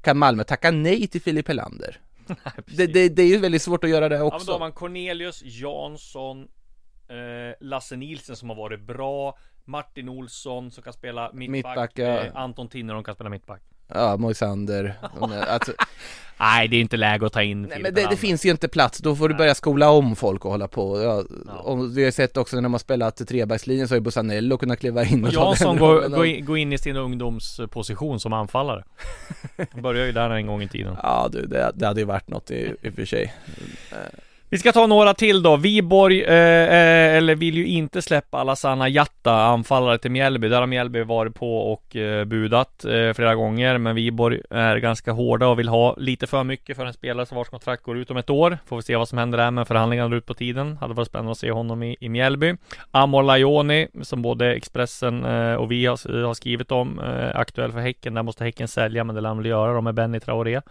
kan 0.02 0.18
Malmö 0.18 0.44
tacka 0.44 0.72
nej 0.72 1.08
till 1.08 1.22
Filip 1.22 1.48
Helander? 1.48 2.00
det, 2.66 2.88
det, 2.88 3.10
det 3.10 3.22
är 3.22 3.28
ju 3.28 3.38
väldigt 3.38 3.62
svårt 3.62 3.84
att 3.84 3.90
göra 3.90 4.10
det 4.10 4.16
Ja 4.16 4.22
men 4.22 4.30
då 4.30 4.36
också. 4.36 4.52
har 4.52 4.60
man 4.60 4.72
Cornelius, 4.72 5.42
Jansson, 5.44 6.48
eh, 7.08 7.56
Lasse 7.60 7.96
Nilsen 7.96 8.36
som 8.36 8.50
har 8.50 8.56
varit 8.56 8.82
bra 8.82 9.38
Martin 9.66 10.10
Olsson 10.10 10.72
som 10.72 10.84
kan 10.84 10.94
spela 10.94 11.32
mittback, 11.34 11.52
Mittback, 11.52 11.92
ja. 12.00 12.24
eh, 12.24 12.36
Anton 12.36 12.68
Tinneron 12.68 13.04
kan 13.04 13.16
spela 13.16 13.30
mittback 13.30 13.62
Ja, 13.94 14.18
Moisander. 14.18 14.94
alltså, 15.48 15.72
Nej 16.40 16.68
det 16.68 16.76
är 16.78 16.82
inte 16.82 16.98
läge 16.98 17.26
att 17.26 17.34
ta 17.34 17.42
in 17.44 17.62
nej, 17.62 17.80
men 17.82 17.94
det, 17.94 18.08
det 18.10 18.16
finns 18.18 18.46
ju 18.46 18.50
inte 18.52 18.68
plats, 18.68 19.00
då 19.00 19.16
får 19.16 19.30
du 19.30 19.36
börja 19.36 19.56
skola 19.56 19.90
om 19.90 20.16
folk 20.16 20.46
och 20.46 20.52
hålla 20.52 20.68
på. 20.68 21.02
Ja, 21.04 21.24
Ja. 21.48 21.54
och 21.54 21.98
vi 21.98 22.04
har 22.04 22.12
sett 22.12 22.38
också 22.38 22.56
när 22.56 22.64
de 22.64 22.74
har 22.74 22.80
spelat 22.80 23.28
trebackslinjen 23.28 23.88
så 23.88 23.92
har 23.94 23.98
ju 23.98 24.02
Busanello 24.02 24.58
kunnat 24.58 24.80
kliva 24.80 25.04
in 25.06 25.24
och, 25.24 25.28
Och 25.28 25.34
Jansson 25.34 25.78
går, 25.78 26.08
går, 26.10 26.26
in, 26.26 26.46
går 26.46 26.58
in 26.58 26.74
i 26.74 26.78
sin 26.78 26.98
ungdomsposition 26.98 28.20
som 28.20 28.34
anfallare 28.34 28.84
Han 29.72 29.82
började 29.82 30.06
ju 30.08 30.12
där 30.14 30.30
en 30.30 30.48
gång 30.48 30.62
i 30.62 30.68
tiden 30.70 30.96
Ja 31.04 31.30
du, 31.32 31.46
det, 31.46 31.72
det 31.76 31.88
hade 31.88 32.00
ju 32.00 32.06
varit 32.06 32.28
något 32.30 32.52
i, 32.52 32.76
i 32.82 32.90
och 32.90 32.94
för 32.94 33.06
sig. 33.06 33.34
Vi 34.54 34.58
ska 34.58 34.72
ta 34.72 34.88
några 34.88 35.14
till 35.14 35.44
då. 35.44 35.56
Viborg, 35.58 36.24
eh, 36.24 36.34
eh 36.34 37.18
eller 37.18 37.36
vill 37.36 37.58
ju 37.58 37.68
inte 37.68 38.02
släppa 38.02 38.38
Alassana 38.38 38.90
Jatta, 38.90 39.34
anfallare 39.34 39.98
till 39.98 40.12
Mjällby. 40.12 40.50
Där 40.50 40.60
har 40.60 40.68
Mjällby 40.68 41.04
varit 41.04 41.36
på 41.36 41.58
och 41.74 41.96
eh, 41.96 42.26
budat 42.26 42.86
eh, 42.86 43.14
flera 43.14 43.36
gånger. 43.36 43.78
Men 43.78 43.96
Viborg 43.96 44.42
är 44.50 44.78
ganska 44.78 45.12
hårda 45.12 45.48
och 45.48 45.60
vill 45.60 45.68
ha 45.68 45.96
lite 45.98 46.28
för 46.28 46.44
mycket 46.44 46.78
för 46.78 46.86
en 46.86 46.94
spelare 46.94 47.26
som 47.26 47.38
vars 47.38 47.50
kontrakt 47.50 47.84
går 47.84 47.98
ut 47.98 48.12
om 48.12 48.18
ett 48.18 48.30
år. 48.30 48.58
Får 48.66 48.76
vi 48.76 48.82
se 48.82 48.96
vad 48.96 49.10
som 49.10 49.18
händer 49.18 49.38
där 49.38 49.52
men 49.52 49.66
förhandlingarna 49.66 50.10
drar 50.10 50.18
ut 50.18 50.26
på 50.26 50.34
tiden. 50.34 50.78
Hade 50.78 50.94
varit 50.94 51.08
spännande 51.08 51.32
att 51.32 51.38
se 51.38 51.52
honom 51.52 51.84
i, 51.84 51.98
i 52.00 52.10
Mjällby. 52.10 52.56
Amor 52.92 53.24
Lajoni, 53.24 53.88
som 54.02 54.22
både 54.22 54.54
Expressen 54.54 55.26
eh, 55.26 55.56
och 55.56 55.72
vi 55.72 55.86
har, 55.86 56.24
har 56.26 56.34
skrivit 56.34 56.72
om, 56.72 57.00
eh, 57.00 57.40
aktuell 57.40 57.72
för 57.72 57.80
Häcken. 57.80 58.14
Där 58.14 58.24
måste 58.24 58.44
Häcken 58.44 58.68
sälja, 58.68 59.04
men 59.04 59.16
det 59.16 59.22
lär 59.22 59.30
de 59.30 59.38
väl 59.38 59.46
göra 59.46 59.74
då 59.74 59.82
med 59.82 59.94
Benny 59.94 60.20
Traoré. 60.20 60.62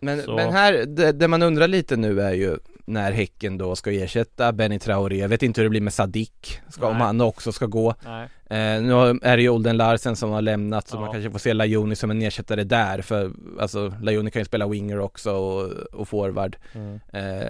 Men, 0.00 0.22
Så- 0.22 0.36
men 0.36 0.52
här, 0.52 0.72
det, 0.86 1.12
det 1.12 1.28
man 1.28 1.42
undrar 1.42 1.68
lite 1.68 1.96
nu 1.96 2.20
är 2.20 2.32
ju 2.32 2.56
när 2.84 3.12
Häcken 3.12 3.58
då 3.58 3.76
ska 3.76 3.92
ersätta 3.92 4.52
Benny 4.52 4.78
Traoré, 4.78 5.18
jag 5.18 5.28
vet 5.28 5.42
inte 5.42 5.60
hur 5.60 5.64
det 5.64 5.70
blir 5.70 5.80
med 5.80 5.92
Sadik, 5.92 6.60
ska, 6.68 6.86
om 6.88 6.96
han 6.96 7.20
också 7.20 7.52
ska 7.52 7.66
gå. 7.66 7.94
Nej. 8.04 8.28
Eh, 8.50 8.82
nu 8.82 9.18
är 9.22 9.36
det 9.36 9.42
ju 9.42 9.48
Olden 9.48 9.76
Larsen 9.76 10.16
som 10.16 10.30
har 10.30 10.42
lämnat 10.42 10.88
så 10.88 10.96
Ja. 10.96 11.00
man 11.00 11.12
kanske 11.12 11.30
får 11.30 11.38
se 11.38 11.52
Lajoni 11.52 11.96
som 11.96 12.10
en 12.10 12.22
ersättare 12.22 12.64
där 12.64 13.02
för 13.02 13.30
alltså 13.60 13.92
Lajoni 14.02 14.30
kan 14.30 14.40
ju 14.40 14.46
spela 14.46 14.68
winger 14.68 14.98
också 14.98 15.32
och, 15.32 15.70
och 15.70 16.08
forward. 16.08 16.56
Mm. 16.74 17.00
Eh, 17.12 17.46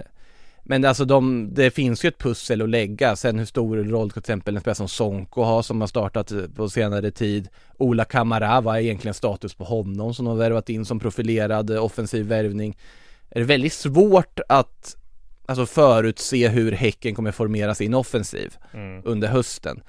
men 0.69 0.85
alltså 0.85 1.05
de, 1.05 1.49
det 1.53 1.71
finns 1.71 2.05
ju 2.05 2.07
ett 2.07 2.17
pussel 2.17 2.61
att 2.61 2.69
lägga, 2.69 3.15
sen 3.15 3.39
hur 3.39 3.45
stor 3.45 3.77
roll 3.77 4.09
till 4.09 4.19
exempel 4.19 4.55
en 4.55 4.61
spelare 4.61 4.75
som 4.75 4.87
Sonko 4.87 5.41
har 5.41 5.61
som 5.61 5.81
har 5.81 5.87
startat 5.87 6.31
på 6.55 6.69
senare 6.69 7.11
tid. 7.11 7.49
Ola 7.77 8.05
Kamara, 8.05 8.61
vad 8.61 8.75
är 8.75 8.79
egentligen 8.79 9.13
status 9.13 9.53
på 9.53 9.63
honom 9.63 10.13
som 10.13 10.25
de 10.25 10.31
har 10.31 10.37
värvat 10.37 10.69
in 10.69 10.85
som 10.85 10.99
profilerad 10.99 11.69
eh, 11.69 11.83
offensiv 11.83 12.25
värvning? 12.25 12.77
Är 13.29 13.39
det 13.39 13.45
väldigt 13.45 13.73
svårt 13.73 14.39
att 14.49 14.95
alltså 15.45 15.65
förutse 15.65 16.47
hur 16.47 16.71
Häcken 16.71 17.15
kommer 17.15 17.31
formera 17.31 17.75
sin 17.75 17.93
offensiv 17.93 18.57
Mm. 18.73 19.01
under 19.05 19.27
hösten. 19.27 19.81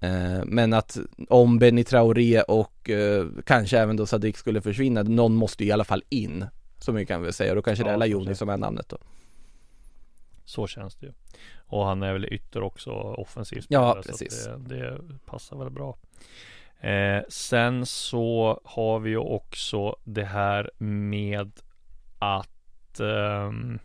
Eh, 0.00 0.44
men 0.46 0.72
att 0.72 0.98
om 1.28 1.58
Benny 1.58 1.84
Traoré 1.84 2.40
och 2.40 2.90
eh, 2.90 3.26
kanske 3.46 3.78
även 3.78 3.96
då 3.96 4.06
Sadik 4.06 4.36
skulle 4.36 4.60
försvinna, 4.60 5.02
någon 5.02 5.34
måste 5.34 5.64
ju 5.64 5.68
i 5.70 5.72
alla 5.72 5.84
fall 5.84 6.02
in. 6.08 6.44
Så 6.78 6.92
mycket 6.92 7.08
kan 7.08 7.22
vi 7.22 7.32
säga, 7.32 7.54
då 7.54 7.62
kanske 7.62 7.84
det 7.84 7.88
Ja, 7.88 7.92
är 7.92 7.96
så 7.96 7.98
Lajoni 7.98 8.34
som 8.34 8.48
är 8.48 8.56
namnet 8.56 8.88
då. 8.88 8.96
Så 10.50 10.66
känns 10.66 10.96
det 10.96 11.06
ju. 11.06 11.12
Och 11.56 11.86
han 11.86 12.02
är 12.02 12.12
väl 12.12 12.24
ytter 12.24 12.62
också 12.62 12.90
offensiv 12.90 13.64
Ja, 13.68 13.90
spelare, 13.90 14.02
så 14.02 14.08
precis. 14.08 14.48
Det, 14.58 14.98
det 14.98 15.18
passar 15.26 15.56
väl 15.56 15.70
bra. 15.70 15.98
Eh, 16.80 17.22
sen 17.28 17.86
så 17.86 18.60
har 18.64 18.98
vi 18.98 19.10
ju 19.10 19.18
också 19.18 19.96
det 20.04 20.24
här 20.24 20.70
med 20.78 21.60
att 22.18 23.00
ehm, 23.00 23.78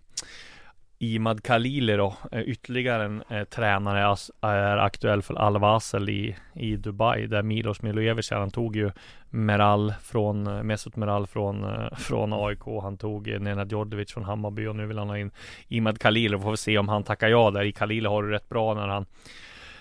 Imad 1.13 1.43
Khalili 1.43 1.95
då, 1.95 2.13
eh, 2.31 2.41
ytterligare 2.41 3.03
en 3.03 3.23
eh, 3.29 3.43
tränare 3.43 4.15
är 4.41 4.77
aktuell 4.77 5.21
för 5.21 5.33
Al 5.33 5.59
Wasel 5.59 6.09
i, 6.09 6.35
i 6.53 6.75
Dubai 6.75 7.27
där 7.27 7.43
Milos 7.43 7.81
Milojevic 7.81 8.31
han 8.31 8.51
tog 8.51 8.75
ju 8.75 8.91
Meral 9.29 9.93
från 10.03 10.47
eh, 10.47 10.63
Mesut 10.63 10.95
Meral 10.95 11.27
från, 11.27 11.63
eh, 11.63 11.97
från 11.97 12.33
AIK. 12.33 12.81
Han 12.81 12.97
tog 12.97 13.41
Nenad 13.41 13.71
Djordjevic 13.71 14.13
från 14.13 14.23
Hammarby 14.23 14.67
och 14.67 14.75
nu 14.75 14.85
vill 14.85 14.97
han 14.97 15.09
ha 15.09 15.17
in 15.17 15.31
Imad 15.67 15.99
Khalili. 15.99 16.35
och 16.35 16.41
får 16.41 16.51
vi 16.51 16.57
se 16.57 16.77
om 16.77 16.89
han 16.89 17.03
tackar 17.03 17.27
ja 17.27 17.51
där. 17.51 17.63
I 17.63 17.71
Khalili 17.71 18.07
har 18.07 18.23
du 18.23 18.29
rätt 18.29 18.49
bra 18.49 18.73
när 18.73 18.87
han 18.87 19.05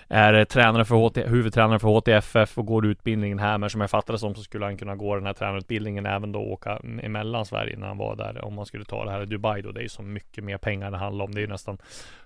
är 0.08 0.44
tränare 0.44 0.84
för 0.84 0.94
HT, 1.08 1.16
huvudtränare 1.28 1.78
för 1.78 1.88
HTFF 1.88 2.58
och 2.58 2.66
går 2.66 2.86
utbildningen 2.86 3.38
här. 3.38 3.58
Men 3.58 3.70
som 3.70 3.80
jag 3.80 3.90
fattade 3.90 4.18
som 4.18 4.34
så 4.34 4.42
skulle 4.42 4.64
han 4.64 4.76
kunna 4.76 4.96
gå 4.96 5.14
den 5.14 5.26
här 5.26 5.32
tränarutbildningen 5.32 6.06
även 6.06 6.32
då 6.32 6.38
åka 6.40 6.80
emellan 7.02 7.46
Sverige 7.46 7.76
när 7.76 7.86
han 7.86 7.98
var 7.98 8.16
där. 8.16 8.44
Om 8.44 8.54
man 8.54 8.66
skulle 8.66 8.84
ta 8.84 9.04
det 9.04 9.10
här 9.10 9.22
i 9.22 9.26
Dubai 9.26 9.62
då. 9.62 9.72
Det 9.72 9.80
är 9.80 9.82
ju 9.82 9.88
så 9.88 10.02
mycket 10.02 10.44
mer 10.44 10.58
pengar 10.58 10.90
det 10.90 10.96
handlar 10.96 11.24
om. 11.24 11.34
Det 11.34 11.38
är 11.38 11.42
ju 11.42 11.48
nästan 11.48 11.78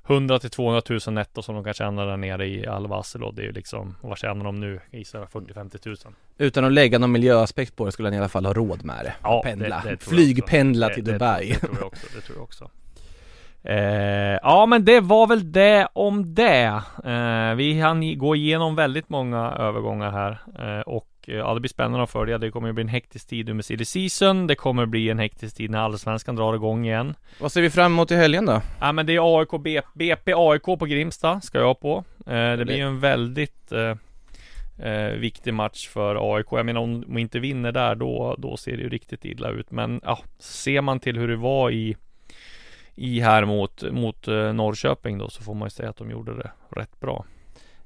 100 0.07 0.39
till 0.39 0.51
200 0.51 0.83
000 0.89 1.01
netto 1.15 1.43
som 1.43 1.55
de 1.55 1.65
kan 1.65 1.75
tjäna 1.75 2.05
där 2.05 2.17
nere 2.17 2.47
i 2.47 2.67
Al 2.67 2.87
Wasl 2.87 3.23
och 3.25 3.35
det 3.35 3.43
är 3.43 3.47
ju 3.47 3.53
liksom, 3.53 3.95
vad 4.01 4.19
tjänar 4.19 4.45
de 4.45 4.61
nu? 4.61 4.81
Gissar 4.91 5.19
jag 5.19 5.29
40-50 5.29 5.89
000. 6.07 6.15
Utan 6.39 6.65
att 6.65 6.73
lägga 6.73 6.99
någon 6.99 7.13
miljöaspekt 7.13 7.77
på 7.77 7.85
det 7.87 7.93
skulle 7.93 8.09
han 8.09 8.15
i 8.15 8.19
alla 8.19 8.29
fall 8.29 8.47
ha 8.47 8.53
råd 8.53 8.85
med 8.85 9.05
det. 9.05 9.15
Ja, 9.23 9.41
Pendla. 9.45 9.83
det- 9.85 9.91
det 9.91 10.05
Flygpendla 10.05 10.89
till 10.89 11.05
Dubai. 11.05 11.47
Det, 11.49 11.53
det 11.53 11.59
tror 11.61 11.77
jag 11.79 11.87
också. 11.87 12.07
Det 12.15 12.21
tror 12.21 12.37
jag 12.39 12.45
också. 12.45 12.71
Eh, 13.69 14.39
ja 14.43 14.67
men 14.67 14.85
det 14.85 15.01
var 15.01 15.27
väl 15.27 15.53
det 15.53 15.89
om 15.93 16.35
det. 16.35 16.83
Eh, 17.05 17.55
vi 17.55 17.81
hann 17.81 18.19
gå 18.19 18.37
igenom 18.37 18.75
väldigt 18.75 19.09
många 19.09 19.39
övergångar 19.39 20.11
här. 20.11 20.39
Eh, 20.59 20.81
och 20.81 21.09
eh, 21.27 21.35
ja, 21.35 21.55
det 21.55 21.61
blir 21.61 21.69
spännande 21.69 22.03
att 22.03 22.11
följa. 22.11 22.39
Det 22.39 22.51
kommer 22.51 22.69
att 22.69 22.75
bli 22.75 22.83
en 22.83 22.89
hektisk 22.89 23.29
tid 23.29 23.49
under 23.49 23.63
silly 23.63 23.85
season. 23.85 24.47
Det 24.47 24.55
kommer 24.55 24.83
att 24.83 24.89
bli 24.89 25.11
en 25.11 25.19
hektisk 25.19 25.57
tid 25.57 25.71
när 25.71 25.79
Allsvenskan 25.79 26.37
drar 26.37 26.55
igång 26.55 26.87
igen. 26.87 27.15
Vad 27.41 27.53
ser 27.53 27.63
vi 27.63 27.71
fram 27.71 27.93
emot 27.93 28.11
i 28.11 28.17
helgen 28.17 28.47
då? 28.47 28.61
Ja 28.81 28.93
men 28.93 29.07
det 29.07 29.17
är 29.17 29.39
AIK, 29.39 29.51
BP, 29.95 30.33
AIK 30.37 30.63
på 30.63 30.87
Grimsta 30.87 31.41
ska 31.41 31.59
jag 31.59 31.81
på. 31.81 32.05
Eh, 32.27 32.57
det 32.57 32.65
blir 32.65 32.77
ju 32.77 32.87
en 32.87 33.01
väldigt 33.01 33.73
eh, 33.73 33.97
eh, 34.89 35.13
viktig 35.13 35.55
match 35.55 35.89
för 35.89 36.35
AIK. 36.37 36.47
Jag 36.51 36.67
menar 36.67 36.81
om 36.81 37.01
de 37.01 37.19
inte 37.19 37.39
vinner 37.39 37.73
där 37.73 37.95
då, 37.95 38.37
då 38.39 38.57
ser 38.57 38.77
det 38.77 38.83
ju 38.83 38.89
riktigt 38.89 39.25
illa 39.25 39.49
ut. 39.49 39.71
Men 39.71 40.01
ja, 40.05 40.19
ser 40.39 40.81
man 40.81 41.01
till 41.01 41.19
hur 41.19 41.29
det 41.29 41.37
var 41.37 41.71
i 41.71 41.97
i 42.99 43.21
här 43.21 43.45
mot, 43.45 43.83
mot 43.93 44.29
eh, 44.29 44.53
Norrköping 44.53 45.19
då 45.19 45.31
så 45.31 45.43
får 45.43 45.55
man 45.55 45.67
ju 45.67 45.71
säga 45.71 45.91
att 45.91 45.97
de 45.97 46.11
gjorde 46.11 46.37
det 46.37 46.51
rätt 46.71 47.01
bra. 47.01 47.25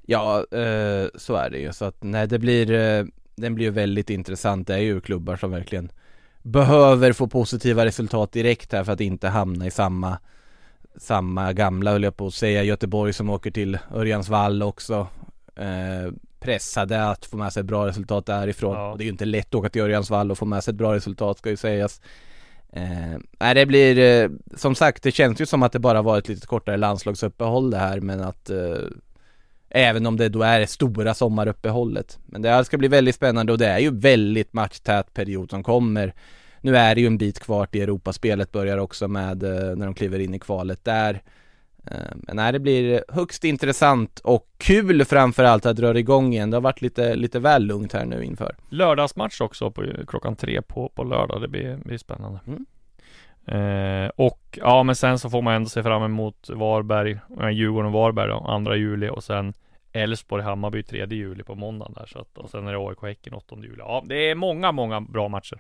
Ja, 0.07 0.37
eh, 0.51 1.07
så 1.15 1.35
är 1.35 1.51
det 1.51 1.59
ju. 1.59 1.73
Så 1.73 1.85
att 1.85 1.97
nej, 2.03 2.27
det 2.27 2.39
blir, 2.39 2.73
eh, 2.73 3.05
den 3.35 3.55
blir 3.55 3.65
ju 3.65 3.71
väldigt 3.71 4.11
intressant. 4.11 4.67
Det 4.67 4.75
är 4.75 4.79
ju 4.79 5.01
klubbar 5.01 5.37
som 5.37 5.51
verkligen 5.51 5.93
behöver 6.43 7.13
få 7.13 7.27
positiva 7.27 7.85
resultat 7.85 8.33
direkt 8.33 8.73
här 8.73 8.85
för 8.85 8.93
att 8.93 9.01
inte 9.01 9.29
hamna 9.29 9.67
i 9.67 9.71
samma 9.71 10.19
samma 10.97 11.53
gamla 11.53 11.91
höll 11.91 12.03
jag 12.03 12.17
på 12.17 12.27
att 12.27 12.35
säga 12.35 12.63
Göteborg 12.63 13.13
som 13.13 13.31
åker 13.31 13.51
till 13.51 13.79
Örjansvall 13.95 14.63
också 14.63 15.07
eh, 15.57 16.13
pressade 16.41 17.11
att 17.11 17.25
få 17.25 17.37
med 17.37 17.53
sig 17.53 17.61
ett 17.61 17.67
bra 17.67 17.87
resultat 17.87 18.27
därifrån 18.27 18.75
Ja. 18.75 18.91
och 18.93 18.99
det 18.99 19.03
är 19.03 19.07
ju 19.07 19.13
inte 19.13 19.25
lätt 19.25 19.47
att 19.47 19.55
åka 19.55 19.69
till 19.69 19.83
Örjansvall 19.83 20.31
och 20.31 20.39
få 20.39 20.45
med 20.45 20.65
sig 20.65 20.73
ett 20.73 20.79
bra 20.79 20.95
resultat 20.95 21.39
ska 21.39 21.51
ju 21.51 21.57
sägas 21.57 22.01
eh, 22.73 23.19
Nej 23.41 23.55
det 23.55 23.67
blir 23.67 23.99
eh, 23.99 24.31
som 24.57 24.75
sagt 24.75 25.03
det 25.03 25.13
känns 25.13 25.41
ju 25.41 25.47
som 25.47 25.63
att 25.63 25.73
det 25.73 25.79
bara 25.79 26.03
var 26.03 26.19
ett 26.19 26.29
lite 26.29 26.47
kortare 26.47 26.77
landslagsuppehåll 26.77 27.71
det 27.71 27.79
här 27.79 28.01
men 28.01 28.21
att 28.21 28.51
eh, 28.51 28.77
Även 29.75 30.07
om 30.07 30.17
det 30.17 30.29
då 30.29 30.43
är 30.43 30.61
det 30.61 30.67
stora 30.67 31.15
sommaruppehållet. 31.15 32.19
Men 32.27 32.43
det 32.43 32.49
här 32.49 32.63
ska 32.63 32.79
bli 32.79 32.89
väldigt 32.89 33.15
spännande 33.15 33.53
och 33.53 33.59
det 33.59 33.67
är 33.67 33.79
ju 33.79 33.91
väldigt 33.91 34.53
matchtät 34.53 35.15
period 35.15 35.51
som 35.51 35.63
kommer. 35.63 36.15
Nu 36.61 36.77
är 36.77 36.95
det 36.95 37.01
ju 37.01 37.07
en 37.07 37.19
bit 37.19 37.41
kvar 37.41 37.67
till 37.67 37.83
Europaspelet 37.83 38.53
börjar 38.53 38.79
också 38.79 39.09
med 39.09 39.43
eh, 39.43 39.77
när 39.77 39.85
de 39.85 39.95
kliver 39.95 40.19
in 40.19 40.35
i 40.35 40.39
kvalet 40.39 40.85
där. 40.85 41.15
Eh, 41.15 41.21
men 42.17 42.37
nej, 42.37 42.53
det 42.53 42.59
blir 42.59 43.05
högst 43.09 43.45
intressant 43.45 44.19
och 44.19 44.47
kul 44.59 45.05
framförallt 45.05 45.67
att 45.67 45.77
dra 45.77 45.99
igång 45.99 46.33
igen 46.33 46.51
Det 46.51 46.57
har 46.57 46.63
varit 46.63 46.83
lite, 46.83 47.15
lite 47.15 47.39
väl 47.39 47.67
lugnt 47.67 47.93
här 47.93 48.05
nu 48.05 48.25
inför 48.25 48.57
Lördagsmatch 48.69 49.41
också 49.41 49.71
på 49.71 49.85
klockan 50.07 50.37
tre 50.37 50.63
på, 50.63 50.89
på 50.95 51.05
lördag. 51.05 51.41
Det 51.41 51.49
blir, 51.49 51.77
blir 51.77 51.99
spännande. 51.99 52.41
Mm. 52.47 52.67
Eh, 53.47 54.11
och 54.17 54.59
ja, 54.63 54.83
men 54.83 54.97
sen 54.97 55.19
så 55.19 55.31
får 55.31 55.43
man 55.43 55.55
ändå 55.55 55.69
se 55.69 55.83
fram 55.83 56.03
emot 56.03 56.51
Varberg, 56.51 57.19
eh, 57.41 57.49
Djurgården 57.49 57.87
och 57.87 57.93
Varberg 57.93 58.29
då, 58.29 58.65
2 58.65 58.75
juli 58.75 59.09
och 59.09 59.25
sen 59.25 59.55
Elfsborg, 59.93 60.43
Hammarby 60.43 60.83
3 60.83 61.07
juli 61.07 61.43
på 61.43 61.55
måndagen 61.55 61.93
där 61.93 62.07
så 62.07 62.19
att, 62.19 62.39
och 62.39 62.51
sen 62.51 62.67
är 62.67 62.73
det 62.73 62.79
AIK 62.79 63.03
Häcken 63.03 63.35
8 63.35 63.57
juli. 63.63 63.79
Ja, 63.79 64.03
det 64.07 64.31
är 64.31 64.35
många, 64.35 64.73
många 64.73 65.01
bra 65.01 65.29
matcher. 65.29 65.59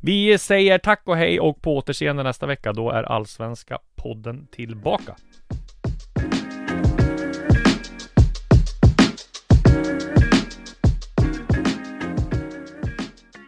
Vi 0.00 0.38
säger 0.38 0.78
tack 0.78 1.02
och 1.04 1.16
hej 1.16 1.40
och 1.40 1.62
på 1.62 1.76
återseende 1.76 2.22
nästa 2.22 2.46
vecka. 2.46 2.72
Då 2.72 2.90
är 2.90 3.02
Allsvenska 3.02 3.78
podden 3.96 4.46
tillbaka. 4.50 5.16